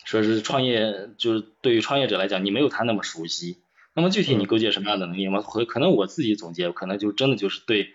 [0.05, 3.59] 说是创业，就是对于创业者来讲，你没有他那么熟悉。
[3.94, 5.42] 那么具体你构建什么样的能力吗？
[5.42, 7.94] 可可能我自己总结，可能就真的就是对。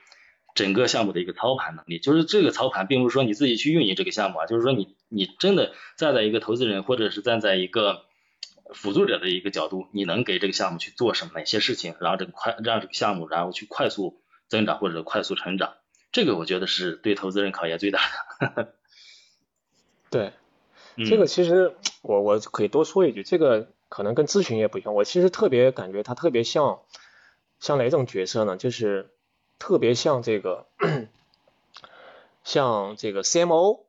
[0.56, 8.04] 整个项目的一个操盘能力，就是这个操盘，并不是说你自己去运营这个项目啊，就是说你你真的站在一个投资人或者是站在一个
[8.72, 15.74] 辅助者的一个角度，你能给这个项目去做什么哪些事情，然后这个快让这个项目然后去快速增长或者快速成长，
[16.12, 18.02] 这个我觉得是对投资人考验最大
[18.40, 18.74] 的。
[20.12, 20.34] 对，
[21.10, 21.74] 这个其实
[22.04, 26.82] 我我可以多说一句，这个可能跟咨询也不一样，我其实特别感觉它特别像
[27.60, 28.56] 像哪种角色呢？
[28.56, 29.10] 就是。
[29.60, 30.68] 特别像这个，
[32.44, 33.82] 像这个 CMO，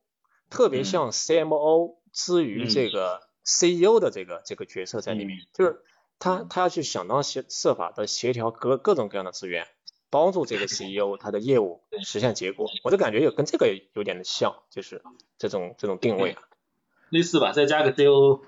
[0.51, 5.83] 特别像 CMO 之于这个 CEO 的这个这个角色在里面，就是
[6.19, 9.67] 他他要去想当协设法的协调各各种各样的资源，
[10.11, 12.71] 帮助这个 CEO 他的业务实现结果。
[12.85, 15.03] 我就感觉有跟这个有点的像，就是
[15.39, 16.43] 这种这种定位啊，
[17.11, 18.43] 类似吧，再加个 COO，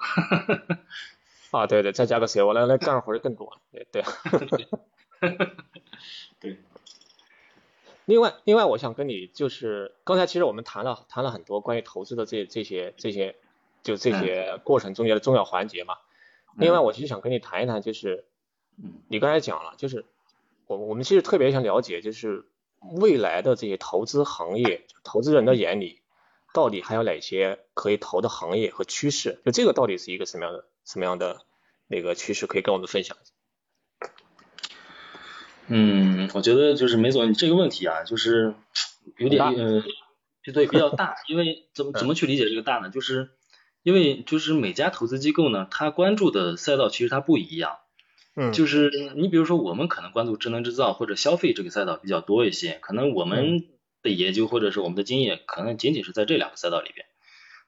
[1.51, 4.05] 啊对对，再加个 COO 来来干活就更多，对对。
[4.57, 4.69] 对。
[8.07, 13.35] 另外，另外，我想跟你就是刚才其实我们谈了谈了很多关于投资的这这些这些
[13.83, 15.97] 就这些过程中间的重要环节嘛。
[16.57, 18.25] 另外，我其实想跟你谈一谈，就是
[19.09, 20.05] 你刚才讲了，就是
[20.69, 22.47] 我我们其实特别想了解，就是
[22.81, 26.01] 未来的这些投资行业，投资人的眼里
[26.55, 29.41] 到底还有哪些可以投的行业和趋势？
[29.45, 31.43] 就这个到底是一个什么样的什么样的
[31.89, 33.33] 那个趋势，可以跟我们分享一下？
[35.69, 38.55] 嗯，我觉得就是梅总，你这个问题啊，就是
[39.19, 39.83] 有点呃，
[40.55, 42.91] 对比较大，因为怎么怎么去理解这个大呢？
[42.91, 43.31] 就是
[43.83, 47.79] 因为就是每家投资机构呢，它关注的赛道其实它不一样，
[48.37, 53.64] 嗯，就是你比如说我们可能关注智能制造或者消费这个赛道比较多一些，可能我们
[54.03, 57.07] 的研究或者是我们的经验可能仅仅是在这两个赛道里边，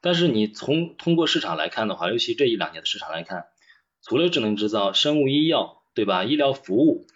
[0.00, 3.46] 但是你从通过市场来看的话，尤其这一两年的市场来看，
[4.02, 6.22] 除了智能制造、生物医药，对吧？
[6.22, 7.08] 医疗服务。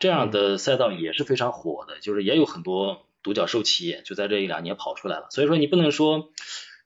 [0.00, 5.26] 这样的赛道也是非常火的，就是也有很多独角兽企业就在这一两年跑出来了。
[5.30, 6.30] 所以说你不能说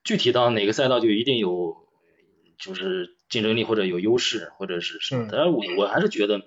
[0.02, 1.86] 具体到哪个赛道就一定有
[2.58, 5.28] 就是竞争力或者有优势或者是什么。
[5.30, 6.42] 但是我我还是觉得，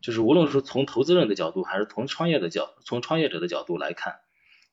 [0.00, 4.14] 就是无论是从投资人的角度还是从创业的角从创业者的角度来看，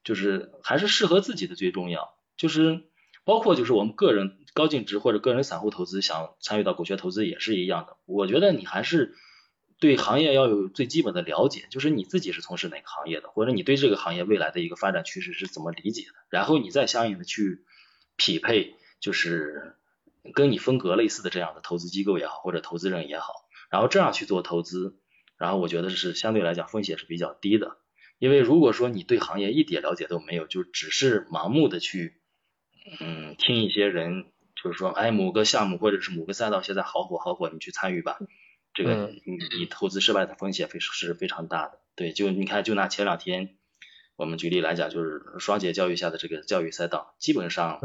[0.05, 2.15] 就是还是适合自己的最重要。
[2.37, 2.83] 就是
[3.25, 7.97] 包括就是我们个人高净值或者个人散户投资想参与到股权投资也是一样的。
[8.05, 9.13] 我觉得你还是。
[9.79, 17.65] 对行业要有最基本的了解，就是你自己是从事哪个行业的，或者你对这个行业未来的一个发展趋势是怎么理解的，然后你再相应的去
[18.15, 19.75] 匹配，就是
[20.33, 23.33] 跟你风格类似的这样的投资机构也好，或者投资人也好，
[23.69, 24.97] 然后这样去做投资，
[25.37, 27.77] 然后我觉得是相对来讲风险是比较低的，
[28.19, 32.21] 因为如果说你对行业一点了解都没有，就只是盲目的去，
[32.99, 38.17] 嗯，听一些人就是说，哎，某个项目或者是某个赛道现在好火好火，你去参与吧。
[38.73, 43.55] 这个你你投资失败的风险非是非常大的，对，就你看就拿前两天
[44.15, 47.79] 我们举例来讲，就是双减教育下的这个教育赛道，基本上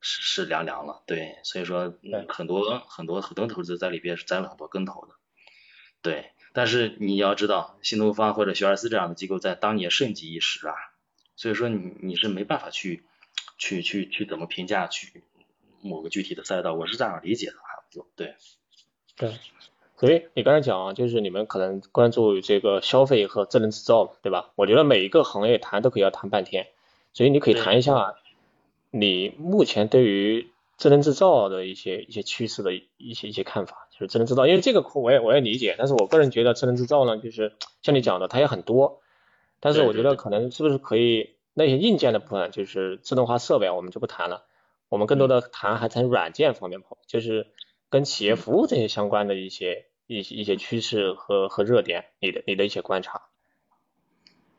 [0.00, 1.94] 是是凉凉了，对，所以说
[2.28, 5.14] 很多很多很多投资在里边是栽了很多跟头的，
[6.00, 10.74] 对，但是你要知道新东方或者学而思这样的机构在当年盛极一时啊，
[11.36, 13.04] 所以说你你是没办法去
[13.58, 15.22] 去去去怎么评价去
[15.82, 18.36] 某个具体的赛道，我是这样理解的哈，就对，
[19.16, 19.34] 对。
[19.96, 24.50] 所以你刚才讲啊，就是你们可能关注这个消费和智能制造，对吧？
[24.56, 26.66] 我觉得每一个行业谈都可以要谈半天，
[27.12, 28.16] 所以你可以谈一下
[28.90, 33.88] 你目前对于智能制造的一些一些趋势的一些一些看法。
[33.92, 39.00] 就是智能制造，因为这个我也我也理解，但是我个人觉得智能制造呢，就是像你讲的，它也很多，
[39.60, 44.42] 但是我觉得可能是不是可以那些硬件的部分，就是自动化设备，我们就不谈了，
[44.88, 47.46] 我们更多的谈还从软件方面跑，就是。
[47.94, 53.22] 跟企业服务这些相关的一些一些一些趋势和和热点，你的你的一些观察。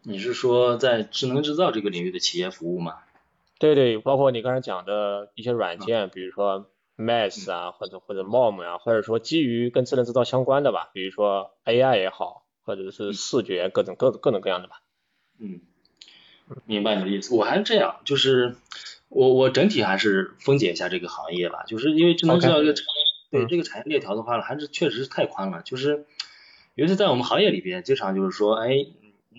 [0.03, 2.99] 你是说在智能制造这个领域的企业服务吗？
[3.59, 14.81] 对对，包括你刚才讲的一些软件，比如说 Math 啊，或者或者 MOM 啊，或者说基于跟智能制造相关的吧，比如说 AI 也好，或者是视觉各种各各种各样的吧。
[15.39, 15.59] 嗯，
[16.63, 17.36] 明白你的意思。
[17.36, 18.55] 我还是这样，就是
[19.09, 22.73] 我我整体还是分解一下这个行业吧，就是因为智能制造这个
[23.36, 25.61] 对这个产业链条的话，还是确实是太宽了。
[25.61, 26.05] 就是
[26.75, 28.88] 尤其在我们行业里边，经常就是说，哎，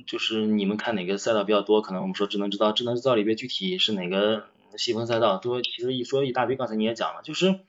[0.07, 1.82] 就是你们看哪个赛道比较多？
[1.82, 4.44] 可能我们说智能制造，智能制造里边具体是哪个
[4.76, 6.57] 细分赛道，多其实一说一大堆。
[6.57, 7.61] 刚才你也讲了，就是，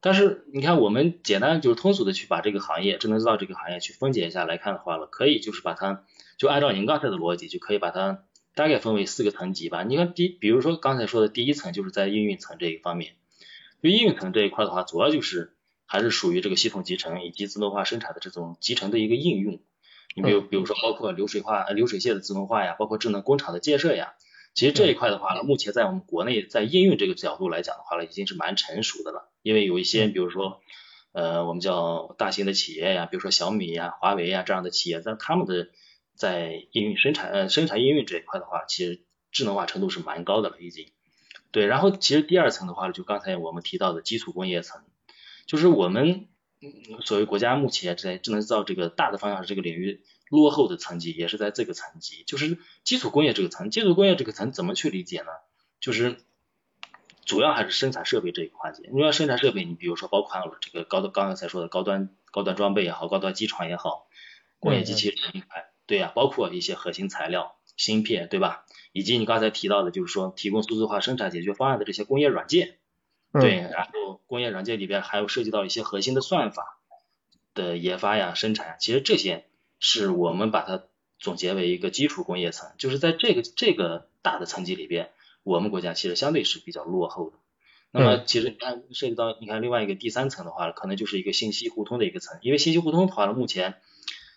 [0.00, 6.04] 但是你看我们简单就是通俗的去把这个行业智能制造这个行业去分解一下来看的话了，可以就是把它。
[6.38, 8.24] 就按照您刚才的逻辑，就可以把它
[8.56, 9.84] 大概分为四个层级吧。
[9.84, 13.12] 你看第，比如说刚才说的第一层，就是在应用层这一方面。
[13.80, 15.52] 就应用层这一块的话，主要就是
[15.92, 19.60] 还是属于这个系统集成以及自动化生产的这种集成的一个应用。
[20.16, 24.14] 你比如，比如说包括流水化、流水线的自动化呀，包括智能工厂的建设呀。
[24.54, 29.30] 其实这一块的话呢，目前在我们国内在应用这个角度来讲的话呢，已经是蛮成熟的了。
[29.42, 30.62] 因为有一些，比如说
[31.12, 35.68] 呃，我们叫大型的企业呀，比如说小米呀、华为呀这样的企业，在他们的
[36.16, 40.90] 在应用生产呃生产应用这一块的话，其实智能化程度是蛮高的了已经。
[41.50, 44.80] 对，然后其实第二层的话呢，就刚才我们提到的基础工业层，
[45.46, 46.28] 就是我们
[47.04, 53.70] 所谓国家目前在智能制造这个大的方向这个领域落后的层级，也是在这个层级，就是基础工业这个层。
[53.70, 55.26] 基础工业这个层怎么去理解呢？
[55.80, 56.16] 就是
[57.24, 58.88] 主要还是生产设备这一环节。
[58.92, 64.06] 你要生产设备，你比如说包括了这个高刚才说的高端高端装备也好，高端机床也好，
[64.58, 65.42] 工业机器人。
[65.86, 68.64] 对呀，包括一些核心材料、芯片，对吧？
[68.92, 72.78] 以及你刚才提到的，就是说提供数字化生产解决方案的这些工业软件，
[73.32, 76.78] 对，然后工业软件里边还有涉及到一些核心的算法
[77.54, 79.46] 的研发呀、生产呀，其实这些
[79.78, 80.84] 是我们把它
[81.18, 85.10] 总结为一个基础工业层，就是在这个这个大的层级里边，
[85.42, 87.36] 我们国家其实相对是比较落后的。
[87.90, 93.74] 那么其实你看涉及到你看另外一个第三层的话，可能就是一个信息互通的一个层，因为信息互通的话呢，目前。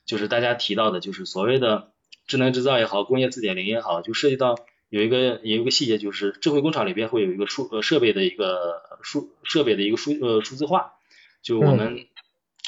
[0.05, 1.91] 就是大家提到的，就是所谓的
[2.27, 4.55] 智能制造也好，工业四点零也好，就涉及到
[4.95, 10.93] 有一个有一个细节，就是智慧工厂里边会有一个数呃设备的一个数设备的一个数呃数字化，
[11.41, 12.07] 就我们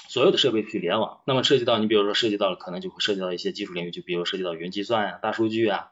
[0.10, 5.92] 所有的设备去联网，那么涉及到你比如说涉及到了可能就会涉及到一些技术领域，就比如涉及到云计算呀、大数据啊，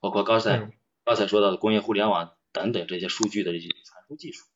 [0.00, 0.70] 包括刚才
[1.04, 4.46] 刚才说到的工业互联网等等这些数据的一些传输技术，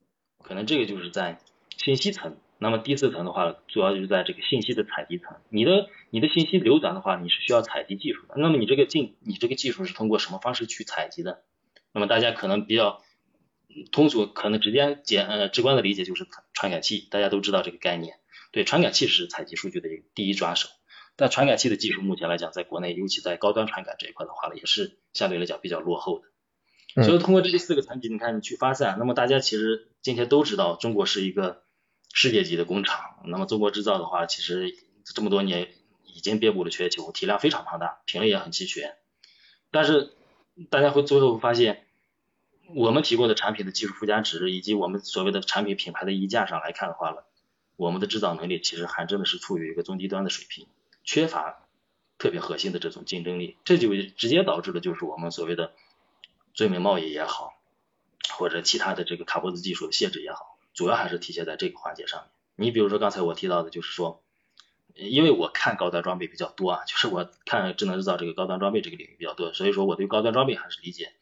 [0.43, 1.39] 可能这个就是在
[1.77, 2.39] 信息层。
[2.63, 5.39] 那么第四层的话，主要就是在这个信息的采集层。
[5.49, 8.35] 你的你的信息流转的话，你是需要采集技术的。
[8.37, 11.43] 那么你这个进你这个技术是通过什么方式去采集的？
[11.95, 13.01] 那么大家可能比较
[13.93, 17.09] 通俗，可能直接简呃直观的理解就是传感器。
[17.11, 18.17] 大家都知道这个概念。
[18.53, 20.69] 对，传感器是采集数据的一个第一抓手。
[21.17, 27.05] 但传感器的技术目前来讲，在国内，尤其在高端传感这一块的话呢，也是相对来讲比较落后的。
[27.05, 31.63] 所以通过这四个层级，你看你去发散，那么大家其实今天都知道，中国是一个。
[32.13, 35.73] 世界级的工厂，那么中国制造的话，其实这么多年
[36.05, 38.97] 已经遍布了全球，体量非常庞大，品类也很齐全。
[39.71, 40.13] 但是
[40.71, 41.87] 大家会最后发现，
[42.75, 47.25] 我们提供的产品的技术附加值，以及我们所谓的产品品牌的溢价上来看的话了，
[47.77, 50.67] 我们的制造能力其实还真的是处于一个中低端的水平，
[51.05, 51.69] 缺乏
[52.19, 55.73] 特别核心的这种竞争力，这就直接导致了就是我们所谓的
[56.53, 57.55] 最美贸易也好，
[58.35, 60.50] 或者其他的这个卡脖子技术的限制也好。
[60.75, 62.31] 主要还是体现在这个环节上面。
[62.57, 64.23] 你比如说刚才我提到的，就是说，
[64.95, 71.13] 因为我看高端装备比较多啊，就是我看智能制造这个高端装备这个领域比较多，所以说我对高端装备还是理解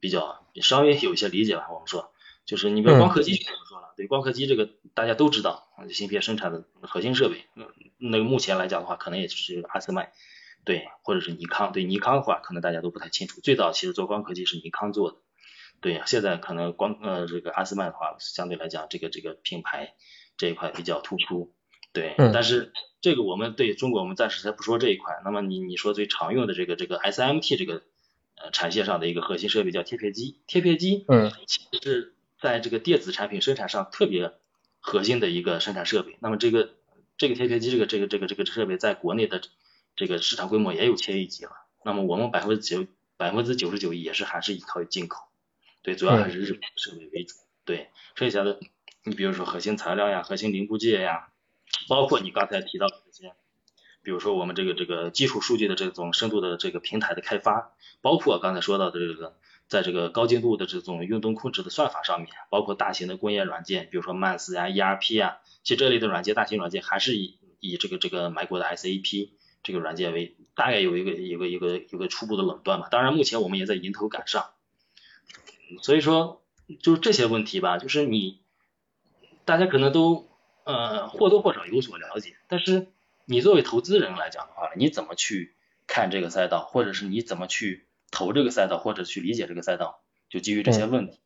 [0.00, 1.66] 比较稍微有一些理解吧。
[1.70, 2.12] 我们说，
[2.46, 7.44] 就是你比如光刻机就不说了，对光刻机这个大家都知道，芯片生产的核心设备，
[7.98, 10.12] 那个目前来讲的话，可能也就是阿斯麦，
[10.64, 13.40] 对，或者是尼康，对尼康的话，可能大家都不太清楚。
[13.42, 15.18] 最早其实做光刻机是尼康做的。
[15.80, 19.94] 对呀，现在可能光呃这个阿斯曼的话，相对来讲这个这个品牌
[20.36, 21.54] 这一块比较突出，
[21.92, 25.20] 对，但是这个我们对中国我们暂时先不说这一块。
[25.24, 27.82] 那么你你说最常用的这个这个 SMT 这个
[28.34, 34.32] 呃产线上的一个核心设备叫贴片机，贴片机嗯，其实是在这个电子产品生产上特别
[34.80, 36.16] 核心的一个生产设备。
[36.20, 36.74] 那么这个
[37.16, 39.40] 这个贴片机这个这个这个这个设备在国内的
[39.94, 41.52] 这个市场规模也有千亿级了。
[41.84, 45.27] 那么我们百分之九百分之九十九也是还是依靠于进口。
[45.82, 47.34] 对，主要还是日本设备为主。
[47.64, 48.58] 对，剩下的
[49.04, 51.28] 你比如说核心材料呀、核心零部件呀，
[51.88, 53.32] 包括你刚才提到的这些，
[54.02, 69.30] 比如说我们这个这个基础数据的这种深度的这个平台的开发，包括刚才说到的这个，在这个高精度的这种运动控制的算法上面，包括大型的工业软件，比如说 MAS 呀、ERP 啊，其实这类的软件，大型软件还是以以这个这个美国的 SAP
[69.62, 72.88] 这个软件为大概有一个一个一个一个初步的垄断吧。
[72.90, 74.50] 当然，目前我们也在迎头赶上。
[75.82, 76.42] 所以说
[76.82, 78.40] 就是这些问题吧，就是你
[79.44, 80.28] 大家可能都
[80.64, 82.88] 呃或多或少有所了解，但是
[83.24, 85.54] 你作为投资人来讲的话，你怎么去
[85.86, 91.20] 看这个赛道，或者是你怎么去投这个赛道，或者去理解这个赛道，就基于这些问题。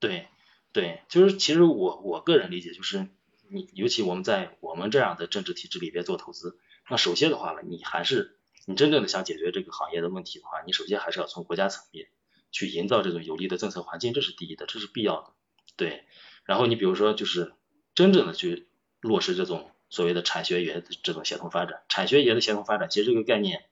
[0.00, 0.28] 对
[0.72, 3.08] 对，就是其实我我个人理解就是。
[3.48, 6.58] 你尤其我们在我们这样的政治体制里边做投资，
[6.90, 12.08] 那首先的话呢，你还是你真正的想解决这个行业的问题的话，你首先还是要从国家层面
[12.52, 15.32] 去营造这种有利的政策环境，这是第一的，这是必要的。
[15.76, 16.04] 对，
[16.44, 17.52] 然后你比如说就是
[17.94, 18.68] 真正的去
[19.00, 23.64] 落实这种所谓的产学研的这种协同发展，产学研的协同发展，其实这个概念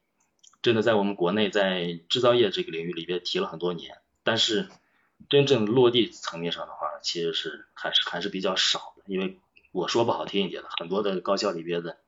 [0.63, 4.69] 真的在我们国内在制造业这个领域里边提了很多年，但是
[5.29, 9.39] 真正落地层面上的话，其实是还是还是比较少的，因为。
[9.75, 11.99] 我说不好听一点的，很多的高校里边的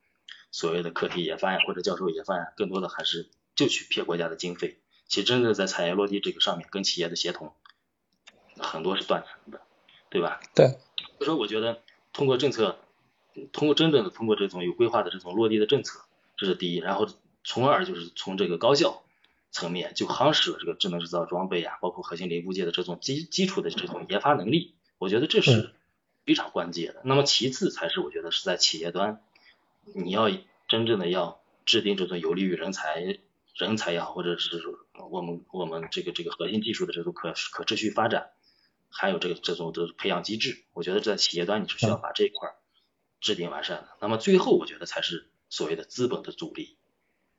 [0.53, 4.79] 所谓的课题研发呀，或者教授研发呀，更多的还是就去骗国家的经费。
[5.09, 7.53] 其实真的在产业落地这个上面，跟企业的协同
[8.59, 9.61] 很多是断层的，
[10.11, 10.41] 对吧？
[10.55, 10.67] 对。
[11.19, 11.83] 所以说，我觉得
[12.13, 12.79] 通过政策，
[13.53, 16.01] 通过真正的通过这种有规划的这种落地的政策，
[16.37, 16.79] 这是第一。
[16.79, 17.09] 然后
[17.45, 19.05] 从而就是从这个高校
[19.51, 24.75] 层面就夯实了这个智能制造装备啊，包括核心零部件的这种基基础的这种研发能力。
[24.99, 25.73] 我觉得这是。
[26.25, 29.23] 非常关键的，那么其次才是我觉得是在企业端，
[29.95, 30.29] 你要
[30.67, 33.21] 真正的要制定这种有利于人才、
[33.55, 34.61] 人才也好，或者是
[35.11, 38.31] 我们我们这个这个核心技术的这种可可持续发展，
[38.89, 42.55] 还有这个这种的培养机制，我觉得在企业端你是需要把这一块
[43.21, 43.89] 制定完善的。
[44.01, 46.79] 那么最后我觉得才是所谓的资本的阻力。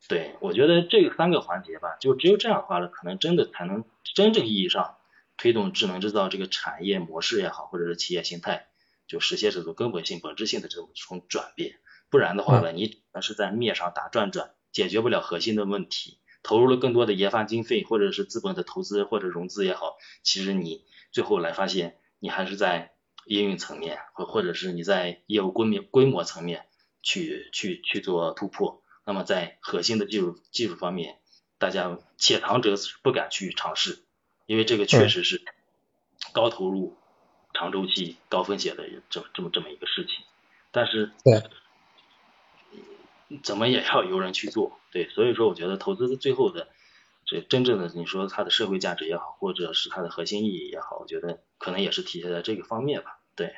[0.08, 3.84] 对我觉得这三个环节吧，就只有这样的话呢，可能真的才能
[4.16, 4.98] 真正意义上
[5.38, 8.68] 推动智能制造这个产业模式也好，或者是企业形态。
[9.08, 11.80] 就实现这种根本性、本质性的这种种转变，
[12.10, 16.20] 不然的话呢，你那是在面上打转转，解决不了核心的问题。
[16.44, 22.94] 投入了更多的研发经费，或者是资本的投资或者融资也好，其实你最后来发现，你还是在
[23.26, 26.66] 应用层面，或或者是你在业务规模规模层面
[27.02, 28.82] 去去去做突破。
[29.06, 31.20] 那么在核心的技术技术方面，
[31.58, 34.00] 大家且尝者死，不敢去尝试，
[34.46, 35.42] 因为这个确实是
[36.34, 36.96] 高投入。
[37.54, 40.24] 长周期、高风险的这么这么这么一个事情，
[40.70, 41.42] 但是对，
[43.42, 46.70] 怎么也要有人去做，对，所以说我觉得投资的最后的
[47.24, 53.54] 这真正的你说它的社会价值也好，或者是它的核心意义也好，我觉得可能也是体现在这个方面吧，对。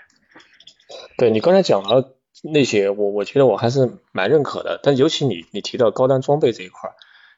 [1.18, 6.92] 对你刚才讲了那些，我我觉得我还是蛮认可的，但尤其你你提到高端装备这一块，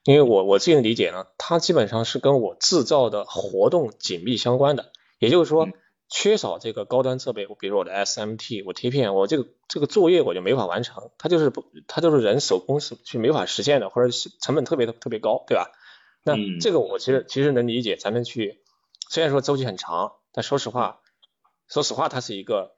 [0.04, 5.70] 因为我我自己的理解呢，它基本上是跟我制造的活动紧密相关的，也就是说。
[6.14, 14.09] 缺少这个高端设备，比如我的 SMT，我贴片，我这个这个作业我就没法完成，它就是不，它就是人手工是去没法实现的，或者
[14.41, 15.72] 成本特别的特别高，对吧？
[16.24, 18.62] 那这个我其实其实能理解，咱们去
[19.09, 20.99] 虽然说周期很长，但说实话，
[21.68, 22.74] 说实话它是一个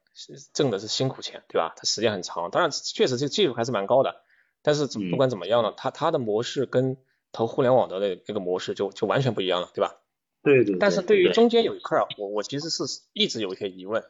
[0.53, 1.73] 挣的是辛苦钱，对吧？
[1.75, 4.21] 它时间很长，当然确实这个技术还是蛮高的，
[4.61, 6.97] 但是不管怎么样呢，它它的模式跟
[7.31, 9.95] 投互联网的那那个模式就就完全不一样了，对吧？
[10.43, 12.83] 对对，但是对于中间有一块儿，我我其实是
[13.13, 14.03] 一直有一些疑问，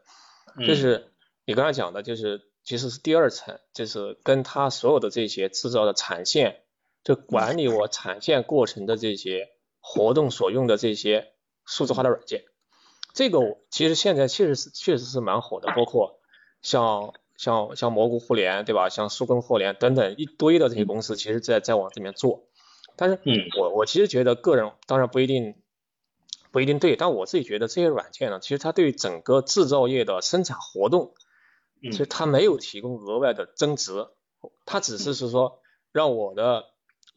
[0.66, 1.12] 就是
[1.46, 6.62] 你刚才讲的，就是其实是第二层，就是跟他所有的这些制造的产线，
[7.04, 11.34] 就管理我产线过程的这些活动所用的这些
[11.66, 12.46] 数字化的软件，
[13.14, 16.20] 这个其实现在确实是确实是蛮火的，包括
[16.64, 22.48] 像像像蘑菇互联对吧，像苏根互联等等一堆的这些公司，其实在在往这边做，
[22.96, 23.20] 但是
[23.60, 25.54] 我我其实觉得个人当然不一定。
[26.54, 31.16] 不一定对，但我自己觉得这些软件呢，其实它对于整个制造业的生产活动，
[31.82, 34.08] 其实它没有提供额外的增值，
[34.64, 36.66] 它只是是说让我的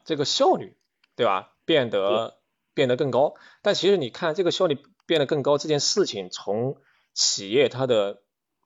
[0.06, 0.78] 这个效率，
[1.16, 2.38] 对吧，变得
[2.72, 3.34] 变得更高。
[3.60, 6.78] 但其实你看这个效率变得更高这件事情，从
[7.12, 8.22] 企业它的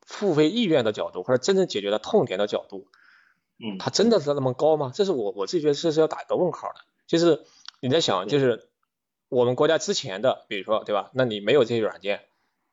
[0.07, 2.87] 付费意愿的角度，或者真正解决的痛点的角度，
[3.59, 4.93] 嗯，它真的是那么高吗？
[4.95, 6.77] 这是我我自己觉得这是要打一个问号的。
[7.09, 7.45] 就是
[7.81, 8.70] 你在想，就是。
[9.31, 11.11] 我们国家之前的，比如说，对吧？
[11.15, 12.21] 那你没有这些软件，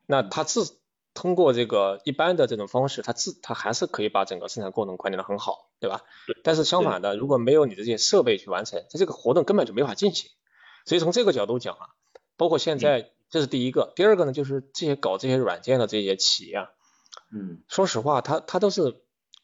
[0.08, 0.78] 那它自
[1.14, 6.02] 通过这个一般的这种方式，它自它还是可以把整个生产过程管理的很好，对吧？
[6.44, 10.30] 但是相反的，如果没有你的这些设备去完成，它这个活动根本就没法进行。
[10.86, 11.90] 所以从这个角度讲啊，
[12.38, 13.94] 包括现在，这是第一个。
[13.96, 16.68] 第二个呢，就是这些搞这些软件的这些企业，
[17.32, 19.02] 嗯，说实话，它它都是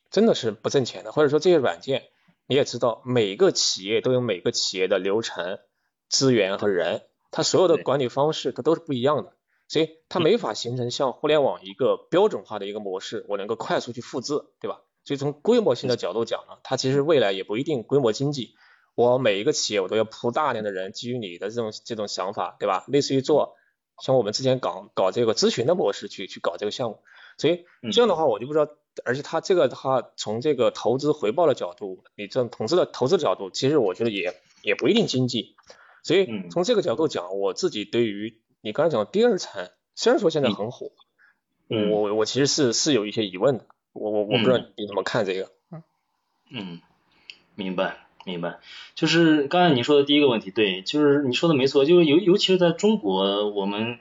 [0.10, 2.06] 真的是不挣钱的，或者说这些软件，
[2.48, 5.60] 你也知道，每个企业都有每个企业的流程。
[6.14, 7.02] 资源和人，
[7.32, 9.34] 它所有的管理方式它都是不一样的，
[9.68, 14.82] 所以它没法形成像互联网一个标准化的一个模式，我能够快速去复制，对吧？
[15.06, 18.54] 所以从规模性的角度讲呢，它其实未来也不一定规模经济，
[18.94, 22.86] 我每一个企业我都要铺大量的人，基于你的这种这种想法，对吧？
[22.88, 23.56] 类似于做
[24.00, 27.00] 像我们之前搞搞这个咨询的模式去去搞这个项目，
[27.40, 28.68] 所以这样的话我就不知道，
[29.04, 35.56] 而且它这个的话从这个投资回报的角度，你这投资的投资的角度，其实我觉得也也不一定经济，
[36.04, 40.92] 所以从这个角度讲，我自己对于你刚才讲的第二层，虽然说现在很火，
[41.68, 45.50] 我我其实是是有一些疑问的，我我我不知道你怎么看这个，
[46.52, 46.80] 嗯，
[47.56, 47.98] 明白。
[48.26, 48.60] 明白，
[48.96, 54.00] 就是刚才你说的第一个问题，对，就是你说的没错，就是尤尤其是在中国，我们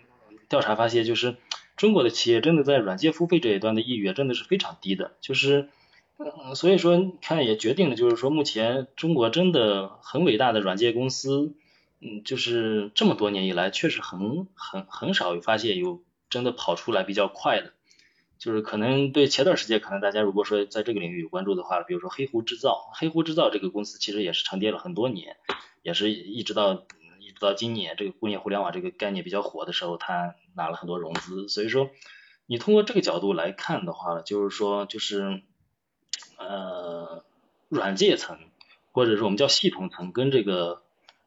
[0.48, 1.34] 调查发现，就是
[1.76, 5.70] 中国的企业真的在软件付费这一端的意愿真的是非常低的，就是，
[6.18, 11.52] 嗯，所以说看也决定了，就是说目前中国真的很伟大的软件公司，
[12.04, 17.72] 嗯，就是这么多年以来，确实很很很少有发现有真的跑出来比较快的。
[18.38, 25.36] 就是可能对前段时间，可能大家如果说在这个领域有关注的话，比如说黑狐制造，黑狐制造这个公司其实也是沉淀了很多年，
[25.82, 26.82] 也是一直到
[27.20, 31.48] 一直到今年这个工业互联网这个概念比较火的时候，它拿了很多融资。
[31.48, 31.90] 所以说，
[32.46, 35.40] 你通过这个角度来看的话，就是说就是
[36.36, 37.22] 呃
[37.68, 38.40] 软件层
[38.90, 40.81] 或者说我们叫系统层跟这个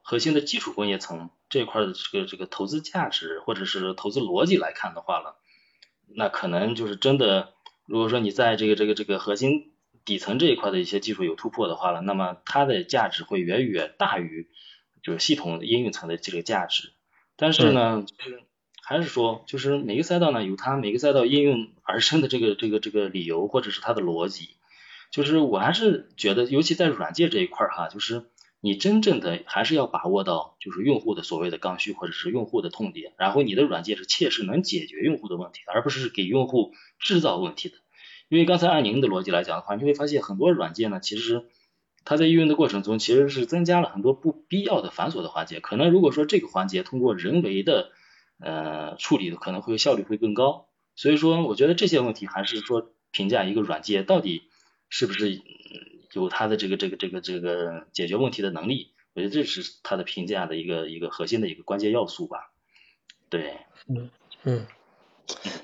[0.07, 5.35] 核心的基础工业层这块的这个这个投资价值或者是投资逻辑来看的话了。
[6.15, 7.53] 那可能就是真的，
[7.87, 9.73] 如果说你在这个这个这个核心
[10.05, 14.47] 底层这一块的一些技术有突破的话了，那么它的价值会远远大于
[15.01, 16.93] 就是系统应用层的这个价值。
[17.35, 18.43] 但是呢，就是
[18.83, 24.49] 还是说，就是每个赛道呢有它每个赛道应用而生的这个这个这个理由或者是它的逻辑。
[25.09, 28.25] 就是我还是觉得，尤其在软件这一块哈，就是。
[28.65, 37.75] 你真正的还是要把握到，就是用户的所谓的刚需或者是用户的痛点，然后你的软件是切实能解决用户的问题，而不是给用户制造问题的。
[38.27, 41.45] 因为刚才按您的逻辑来讲的话，你会发现很多软件呢，其实
[42.05, 45.59] 它在运用的过程中其实是增加了很多不必要的繁琐的环节。
[45.59, 47.91] 可能如果说这个环节通过人为的
[48.39, 50.65] 呃处理的，可能会效率会更高。
[50.95, 54.49] 所以说，我觉得这些问题还是说评价一个软件到底
[54.89, 55.43] 是不是。
[56.23, 62.51] 有他的这个这个这个这个解决问题的能力，我觉得这是他的评价的一个一个核心的一个关键要素吧。
[63.29, 63.57] 对，
[63.87, 64.09] 嗯
[64.43, 64.65] 嗯，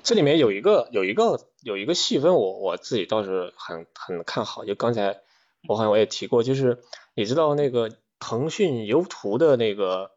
[0.02, 4.64] 这里面有一个有一个有一个细分，我我自己倒是很很看好。
[4.64, 5.20] 就刚才
[5.68, 6.82] 我好像我也提过，就是
[7.14, 10.10] 你知道那个腾讯游图的那个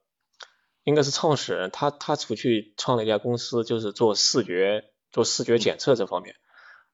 [0.83, 6.35] 应该是创始人，他他出去创了一家公司，就是做视觉做视觉检测这方面。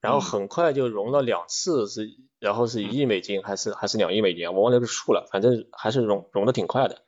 [0.01, 7.03] 然后很快就融了两次，是然后是一亿美金还是还是两亿美金，我忘了个数了，反正还是融融的挺快的。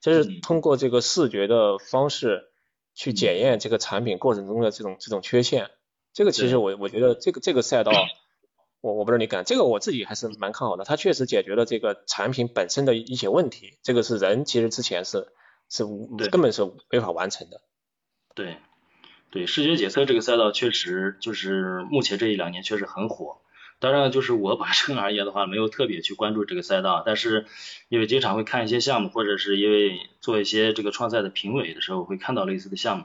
[0.00, 2.44] 就是通过这个视觉的方式
[2.94, 5.70] 去检验这个产品过程中的这种这种缺陷，
[6.14, 7.92] 这个其实我我觉得这个这个赛道，
[8.80, 15.28] 我我不知道你感，这个我自己还是蛮看好的，它确实解决了这个产品本身的一些问题，这个是人其实之前是
[15.68, 17.60] 是无根本是没法完成的。
[18.34, 18.56] 对。
[19.30, 23.38] 对视觉检测这个赛道确实就是目前这一两年确实很火。
[23.80, 27.46] 当然，就是我本身而言的话，没有特别去关注这个赛道，但是
[27.88, 33.04] 因为经常会看一些项目，或者是因为做一些这个创赛的评委的时候，会看到类似的项目。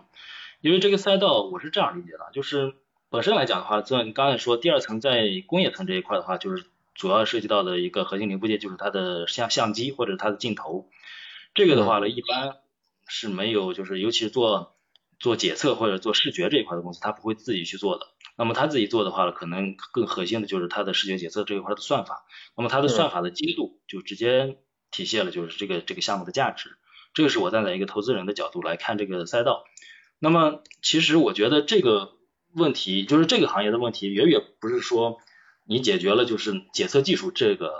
[0.62, 2.74] 因为这个赛道我是这样理解的，就是
[3.12, 6.66] 本身来讲的话，这你刚才说第二层在工业层这一块的话，就是
[6.96, 10.90] 主要涉及到的一个核心零部件就是它的相相机或者它的镜头。
[11.54, 12.56] 这个的话呢，一般
[13.06, 14.73] 是没有，就是尤其是做。
[15.24, 18.08] 做检测或者做视觉这一块的公司，他不会自己去做的。
[18.36, 22.26] 那么他自己做的话，可能更核心的就是他的视觉检测这一块的算法。
[22.58, 24.58] 那么它的算法的精度就直接
[24.92, 26.78] 体现了就是这个这个项目的价值。
[27.14, 29.64] 这个是我站在一个投资人的角度来看这个赛道。
[30.20, 32.18] 那么其实我觉得这个
[32.54, 35.20] 问题就是这个行业的问题，远远不是说
[35.66, 37.72] 你解决了就是检测技术这个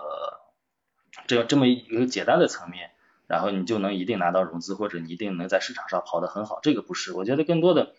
[1.28, 2.91] 这这么一个简单的层面。
[3.34, 7.95] 然后你就能一定拿到融资，或者你一定能在市场上跑得很好，这个不是，我觉得更多的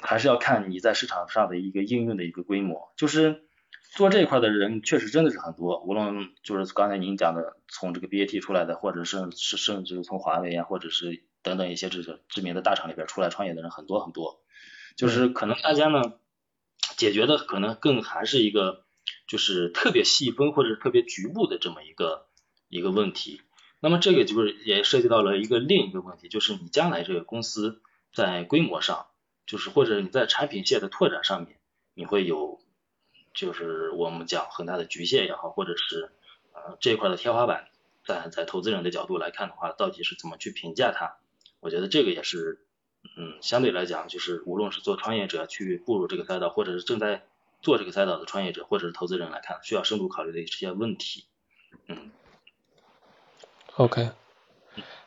[0.00, 2.92] 还是要看你在市场上的一个应用的一个规模。
[2.96, 3.42] 就是
[3.90, 14.40] 做这一块的人确实真的是很多，无论就是刚才您讲的从这个 BAT 出来的，或者是是甚至从华为啊，或者是等等一些这个知名的大厂里边出来创业的人很多很多。
[14.94, 16.12] 就是可能大家呢
[16.96, 18.84] 解决的可能更还是一个
[19.26, 22.28] 就是特别细分或者特别局部的这么一个
[22.68, 23.40] 一个问题。
[23.84, 27.82] 那么这个就是也涉及到了一个另一个问题，就是你将来这个公司
[28.14, 29.08] 在规模上，
[29.44, 31.58] 就是或者你在产品线的拓展上面，
[31.92, 32.60] 你会有
[33.34, 36.12] 就是我们讲很大的局限也好，或者是
[36.52, 37.70] 呃这一块的天花板，
[38.06, 41.16] 在在投资人的角度来看的话，到底是怎么去评价它？
[41.58, 42.64] 我觉得这个也是
[43.16, 47.24] 嗯相对来讲，就是无论是做创业者去步入这个赛道，或者是正在
[47.60, 51.24] 做这个赛道的创业者或者是投资人来看，需要深度考虑的一些问题，
[51.88, 52.12] 嗯。
[53.76, 54.10] OK，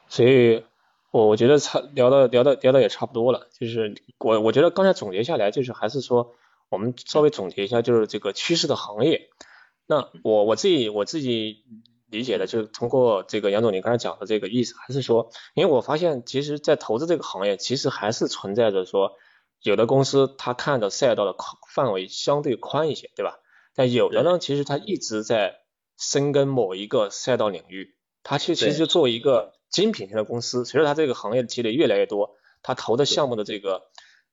[0.09, 0.63] 所以
[1.11, 6.33] 我我觉得差聊的聊的聊的也差不多了，就是我我觉得刚才总结下来就是还是说
[6.69, 9.29] 我们稍微总结一下就是这个趋势的行业。
[9.87, 11.63] 那我我自己我自己
[12.09, 19.13] 理解的就是通过这个杨总你刚才讲的这个意思，还是说，因为我发现其实，在投资这个行业，其实还是存在着说，
[19.61, 21.35] 有的公司它看的赛道的
[21.71, 23.37] 范围相对宽一些，对吧？
[23.75, 25.57] 但有的呢，其实它一直在
[25.97, 27.93] 深耕某一个赛道领域，
[28.25, 29.53] 它其实其实作为一个。
[29.71, 33.81] 精品型的公司，随着它这个行业的积累越来越多，它投的项目的这个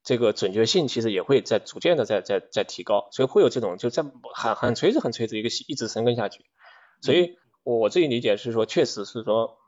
[0.05, 4.05] 这个准确性其实也会在逐渐的在在在提高，所以会有这种就在
[4.37, 6.45] 很很垂直很垂直一个一直深耕下去。
[7.01, 9.59] 所以我自己理解是说，确实是说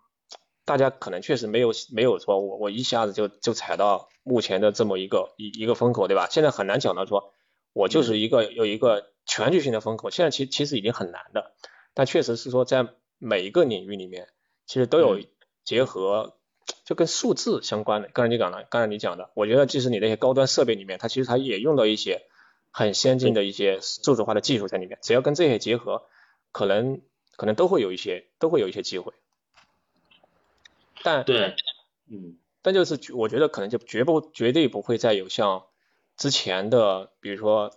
[0.64, 6.28] 大家可能确实没有没有说我我一下子就就踩到目前的这么一个一一个风口，对吧？
[6.30, 7.32] 现在很难讲到说
[7.72, 11.52] 我就是一个有一个全局性的风口，现在其其实已经很难的，
[11.94, 12.86] 但确实是说在
[13.18, 14.28] 每一个领域里面
[14.66, 15.20] 其实都有。
[15.64, 16.36] 结合
[16.84, 22.26] 就跟数字相关的，刚才你讲的，刚才你讲的，我觉得即使你那些高端设备里面，它其实它也用到一些
[22.70, 26.02] 很先进的一些数字化的技术在里面，只要跟这些结合，
[26.52, 27.00] 可能
[27.36, 29.14] 可能都会有一些都会有一些机会。
[31.02, 31.56] 但对，
[32.10, 35.64] 嗯，但就是我觉得可能就绝不绝对不会再有像
[36.18, 37.74] 之前的，比如说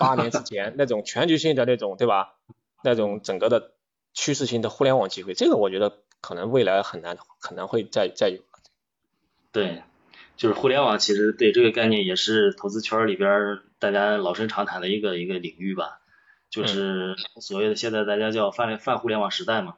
[0.00, 2.36] 八年之前那种全局性的那种，对吧？
[2.82, 3.74] 那种整个的
[4.18, 5.98] 趋势性的互联网机会，这个我觉得。
[6.20, 8.42] 可能未来很难，可能会再再有。
[9.52, 9.84] 对，
[10.36, 16.00] 就是互联网，其实对这个概念也是投资圈里边大家老生常谈的一个一个领域吧。
[16.50, 19.76] 就是所谓的现在大家叫泛泛互联网时代嘛。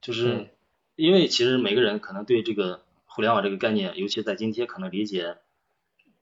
[0.00, 0.50] 就是
[0.94, 5.38] 因为其实每个人可能对这个互联网这个概念，尤其在今天可能理解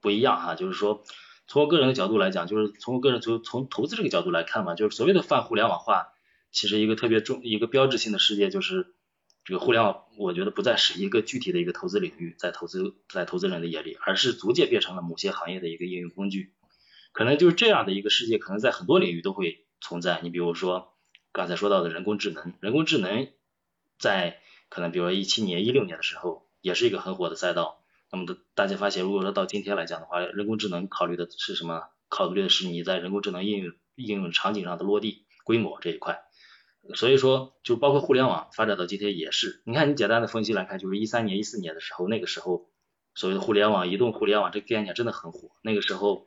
[0.01, 0.55] 不一样哈。
[0.55, 1.05] 就是说，
[1.47, 6.15] 从我个人的角度来讲，就是从我个人从从投资这个角度来看嘛，就是所谓的泛互联网化，
[6.59, 8.95] 其实一个特别重一个标志性的事件就是。
[9.45, 16.53] 这个互联网，我觉得不再是一个具体的一个投资领域，在投资在投资人的眼里，而是逐渐变成了某些行业的一个应用工具。
[17.13, 20.21] 可能就是这样的一个世界，可能在很多领域都会存在。
[20.23, 20.93] 你比如说
[21.33, 23.29] 刚才说到的人工智能，人工智能
[23.99, 24.39] 在
[24.69, 27.83] 可能比如说一七年、一六年的时候，也是一个很火的赛道。
[28.13, 31.85] 那么大家发现，如果说到今天来讲的话，人工智能考虑的是什么？
[32.11, 36.28] 考虑的是你在人工智能应用应用场景上的落地规模这一块。
[36.95, 42.71] 所以说，就包括互联网发展到今天也是，你看你简单的分析来看，就是一三年、一四年的时候，那个时候
[43.15, 45.51] 所谓的互联网、移动互联网这个概念真的很火。
[45.63, 46.27] 那个时候，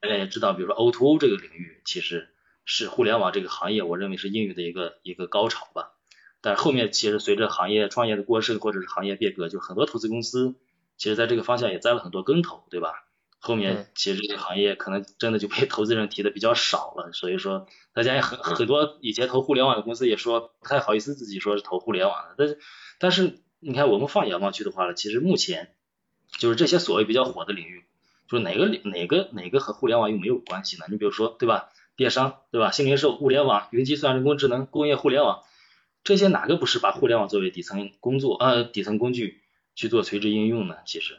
[0.00, 2.28] 大家也知道，比如说 O2O 这个领域，其实
[2.64, 5.92] 是互联网这个行业，我认为是应用的一个一个高潮吧。
[6.40, 10.56] 但后面其实随着行业创业的过剩或者是行业变革，就很多投资公司
[10.98, 13.06] 其实在这个方向也栽了很多跟头，对吧？
[13.46, 22.58] 后面其实这个行业可能真的就被投资人提的比较少了，所以说大家也很很多以前投互联网的公司也说不太好意思自己说是投互联网的，但是
[22.98, 25.74] 但是你看我们放眼望去的话呢，其实目前
[26.38, 27.84] 就是这些所谓比较火的领域，
[28.30, 30.86] 就是哪个哪个哪个和互联网又没有关系呢？
[30.88, 35.42] 你比如说对吧，电商对吧，新零售、物联网、云计算、人工智能、工业互联网，
[36.02, 39.42] 这些哪个不是把互联网作为底层工作呃底层工具
[39.74, 40.76] 去做垂直应用呢？
[40.86, 41.18] 其实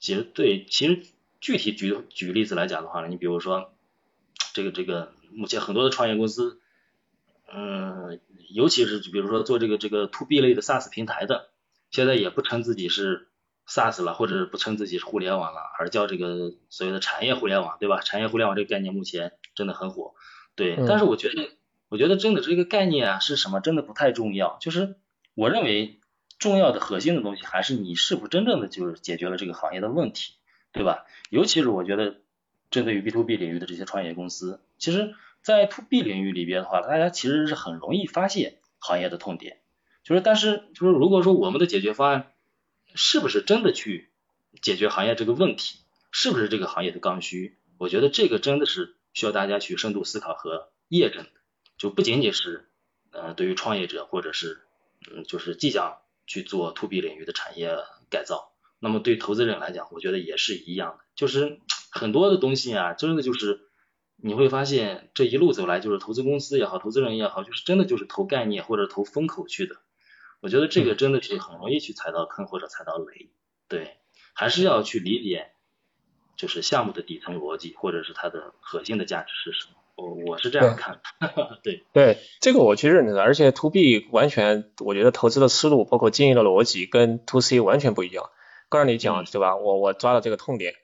[0.00, 1.02] 其实对其实。
[1.40, 3.72] 具体举举例子来讲的话呢，你比如说
[4.52, 6.60] 这个这个目前很多的创业公司，
[7.52, 8.20] 嗯，
[8.50, 11.50] 尤其是比如说做这个这个 to B 类的 SaaS 平台的，
[11.90, 13.28] 现在也不称自己是
[13.66, 18.00] SaaS 了，或者不称自己是互联网了，而叫这个所谓的产业互联网，对吧？
[18.00, 20.14] 产业互联网这个概念目前真的很火，
[20.56, 20.76] 对。
[20.88, 21.50] 但是我觉得，
[21.88, 24.58] 我觉得真的这个概念啊是什么，真的不太重要。
[24.60, 24.96] 就是
[25.34, 26.00] 我认为
[26.38, 30.34] 重要的核心的东西还是你是否真正的就是解决了这个行业的问题。
[30.78, 31.04] 对吧？
[31.28, 32.20] 尤其是我觉得，
[32.70, 39.58] 针对于 B to B 领域的这些创业公司，其实，在 To B 领域里边的话，大家其实是很容易发现行业的痛点。
[40.04, 42.32] 就是，但是，就是如果说我们的解决方案
[42.94, 44.08] 是不是真的去
[44.62, 45.80] 解决行业这个问题，
[46.12, 47.58] 是不是这个行业的刚需？
[47.76, 51.30] 我觉得这个真的是需要大家去深度思考和验证的。
[51.76, 52.68] 就不仅仅是，
[53.10, 54.62] 呃，对于创业者或者是，
[55.10, 57.76] 嗯，就是即将去做 To B 领域的产业
[58.10, 58.52] 改造。
[58.80, 61.60] 那么对投资人来讲，我觉得也是一样的，就是
[61.90, 63.60] 很多的东西啊，真的就是
[64.16, 69.76] 你会发现这一路走来，就是投资公司也好，投资人也好，就是真的就是投概念或者投风口去的。
[70.40, 73.30] 我觉得这个真的是很容易去踩到坑或者踩到雷，
[73.68, 73.96] 对，
[74.34, 75.48] 还是要去理解，
[76.36, 79.72] 就是项目的底层逻辑或者是它的核心的价值是什么。
[79.96, 88.30] 我我是这样看的， 对对，这个我其实认的，而且 to B 完全，我觉得投资的思路包括经营的逻辑跟 to C 完全不一样。
[88.68, 89.56] 刚才你讲对吧？
[89.56, 90.74] 我我抓了这个痛点，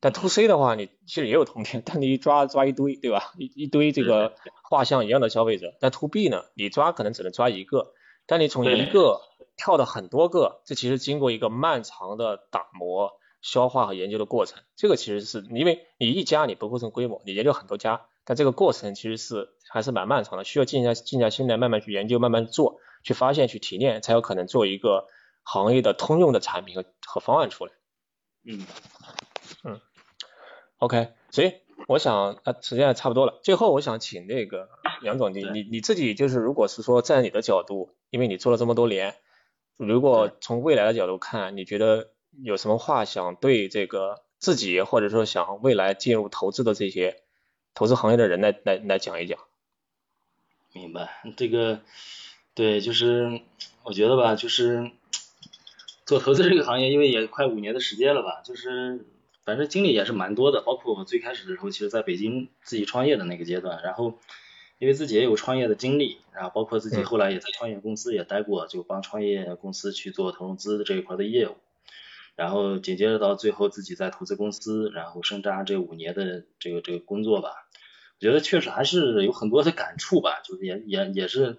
[0.00, 3.32] 但 to C 的话，你其实也有痛点， 但你一抓抓一堆，对吧？
[3.38, 7.92] 一一堆这个画像一样的消费者，但 to B 呢，你抓可能只能抓一个，
[8.26, 9.20] 但你从一个
[9.56, 14.62] 跳到很多个，这其实经过一个漫长的打磨、消化和研究的过程。
[14.76, 25.06] 这个其实是因为你一家你不构成规模，你研究很多家，但这个过程其实是还是蛮漫长的，需要静下静下心来慢慢去研究、慢慢做，去发现、去提炼，才有可能做一个
[25.50, 27.72] 行业的通用的产品和和方案出来。
[28.44, 28.66] 嗯
[29.64, 29.80] 嗯
[30.76, 31.54] ，OK，所以
[31.86, 34.68] 我想啊，时间也差不多了，最后我想请那个
[35.02, 39.16] 杨总，你你你自己就是如果是说在你的角度，因为你做了这么多年。
[39.78, 42.10] 如果从未来的角度看，你觉得
[42.42, 47.22] 有什么话想对这个自己，或者说想未来进入投资的这些
[47.72, 49.38] 投资行业的人来来来讲一讲？
[50.74, 51.80] 明白，这个
[52.54, 53.40] 对，就是
[53.82, 54.90] 我觉得吧，就是
[56.08, 59.04] 做投资这个行业，因为也快五年的时间了吧，就是
[59.44, 64.18] 反正经历也是蛮多的，包括我最开始的时候，其实在北京自己创业的那个阶段，然后。
[64.80, 71.56] 因为自己也有创业的经历，然后包括自己后来也在创业公司也待过，就帮创业公司去做投融资的这一块的业务，
[72.36, 77.50] 然后紧接着到最后自己在投资公司，然后深扎这五年的这个这个工作吧，
[78.20, 81.56] 我觉得确实还是有很多的感触吧，就是也也也是，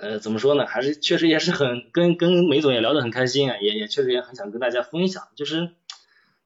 [0.00, 5.70] 呃，怎么说呢，还是确实也是很跟跟梅总也聊得很开心啊，也也确实也很想跟大家分享，就是，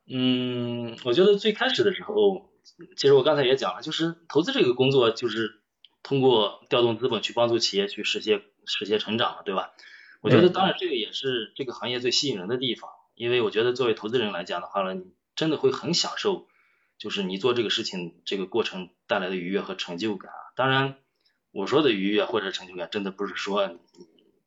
[0.06, 2.50] 嗯，我觉得最开始的时候，
[2.96, 5.60] 其实我刚才也讲了，就是投资这个工作就是。
[6.06, 9.72] 通过调动资本去帮助企业去实现实现成长嘛，对吧？
[10.20, 16.46] 我觉得当然这个也是这个行业最吸引人的地方，因为我觉得作为投资人来讲的话呢，你真的会很享受，
[16.98, 20.30] 就是你做这个事情这个过程带来的愉悦和成就感。
[20.54, 20.96] 当然，
[21.54, 23.78] 我说的愉悦或者成就感，真的不是说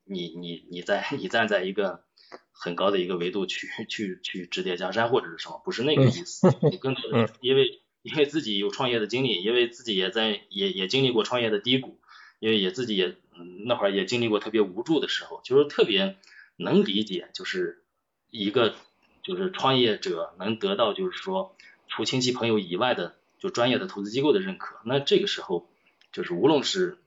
[0.05, 2.03] 你你你在你站在一个
[2.51, 7.81] 很高的一个维度去去去指点江山或者是什么，不是那个意思，你更多的因为。
[8.03, 11.99] 因为自己有创业的经历，因为自己也在也也经历过创业的低谷，
[12.39, 13.17] 因为也自己也
[13.65, 16.15] 那会儿也经历过特别无助的时候，就是特别
[16.55, 17.83] 能理解，就是
[18.29, 18.75] 一个
[19.23, 21.57] 就是创业者能得到就是说
[21.89, 25.67] 除亲戚朋友以外的就专业的投资机构的认可，那这个时候
[26.11, 26.97] 就是无论是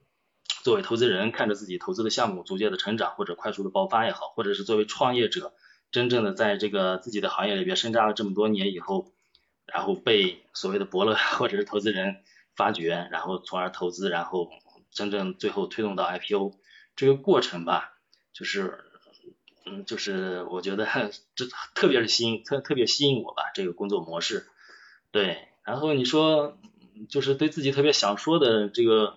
[0.63, 5.53] 作为投资人看着自己投资的项目逐渐的成长或者快速的爆发也好，或者是作为创业者
[5.91, 9.11] 真正的在这个自己的行业里边深扎了这么多年以后。
[9.67, 12.23] 然后被所谓的伯乐或者是投资人
[12.57, 14.49] 发掘，然后从而投资，然后
[14.91, 16.51] 真正最后推动到 IPO
[16.97, 17.93] 这个过程吧，
[18.33, 18.83] 就是
[19.65, 20.85] 嗯，就是我觉得
[21.35, 24.45] 这特别是吸引特特别吸引我吧，这个工作模式。
[25.11, 26.57] 对，然后你说
[27.09, 29.15] 就是对自己特别想说的这个，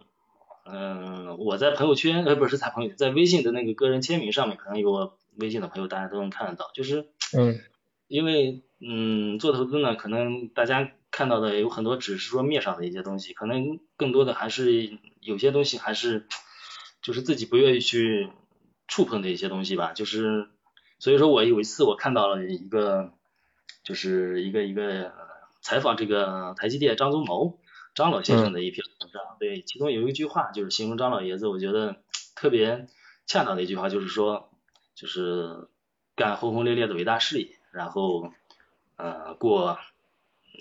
[0.64, 7.60] 嗯，我在朋友圈呃不是在朋友在微信的那个个人签名上面，可能有我微信的朋友大家都能看得到，就是嗯，
[8.08, 8.62] 因为。
[8.86, 16.26] 嗯，做投资呢，可能大家看到的有很多只是说面上的一些东西，可能更多的还是有些东西还是
[17.00, 18.28] 就是自己不愿意去
[18.86, 19.94] 触碰的一些东西吧。
[19.94, 20.48] 就是
[20.98, 23.14] 所以说我有一次我看到了一个
[23.84, 25.14] 就是一个一个
[25.62, 27.58] 采访这个台积电张忠谋
[27.94, 32.02] 张老先生的一篇文章，对，其中有一句话就是形容张老爷子，我觉得
[32.34, 32.88] 特别
[33.26, 34.50] 恰当的一句话，就是说
[34.94, 35.68] 就是
[36.14, 38.32] 干轰轰烈烈的伟大事业，然后。
[38.96, 39.80] 呃，过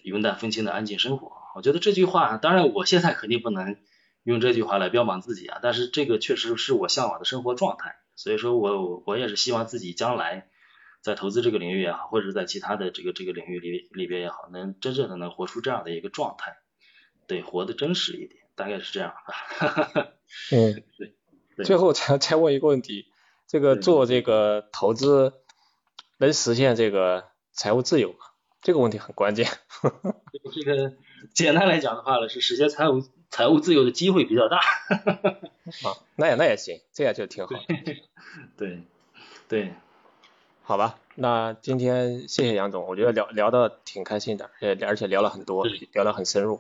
[0.02, 3.78] 云淡风轻的安静生活，我觉得这句话，当然我现在肯定不能
[4.24, 10.48] 用这句话来标榜自己啊，但是这个确实是我向往的生活状态，所以说我我也是希望自己将来
[11.02, 16.58] 在投资这个领域也好，或者是在其他的这个这个领域里里边也好，能真正的能活出这样的一个状态，
[17.28, 20.14] 对，活得真实一点，大概是这样吧。
[20.52, 21.66] 嗯，对。
[21.66, 23.06] 最后再再问一个问题，
[23.48, 25.34] 这个做这个投资
[26.18, 27.26] 能实现这个？
[27.56, 28.18] 财务自由吗，
[28.64, 29.48] 这个问题很关键。
[30.56, 30.94] 这个
[31.36, 34.58] 简单来讲的话呢，是实现财务财务自由的机会比较大。
[35.86, 37.54] 啊，那也那也行，这样就挺好。
[38.58, 38.82] 对
[39.48, 39.74] 对，
[40.66, 46.52] 好吧，那今天谢谢杨总，我觉得聊聊的挺开心的，也而且聊了很多，聊得很深入。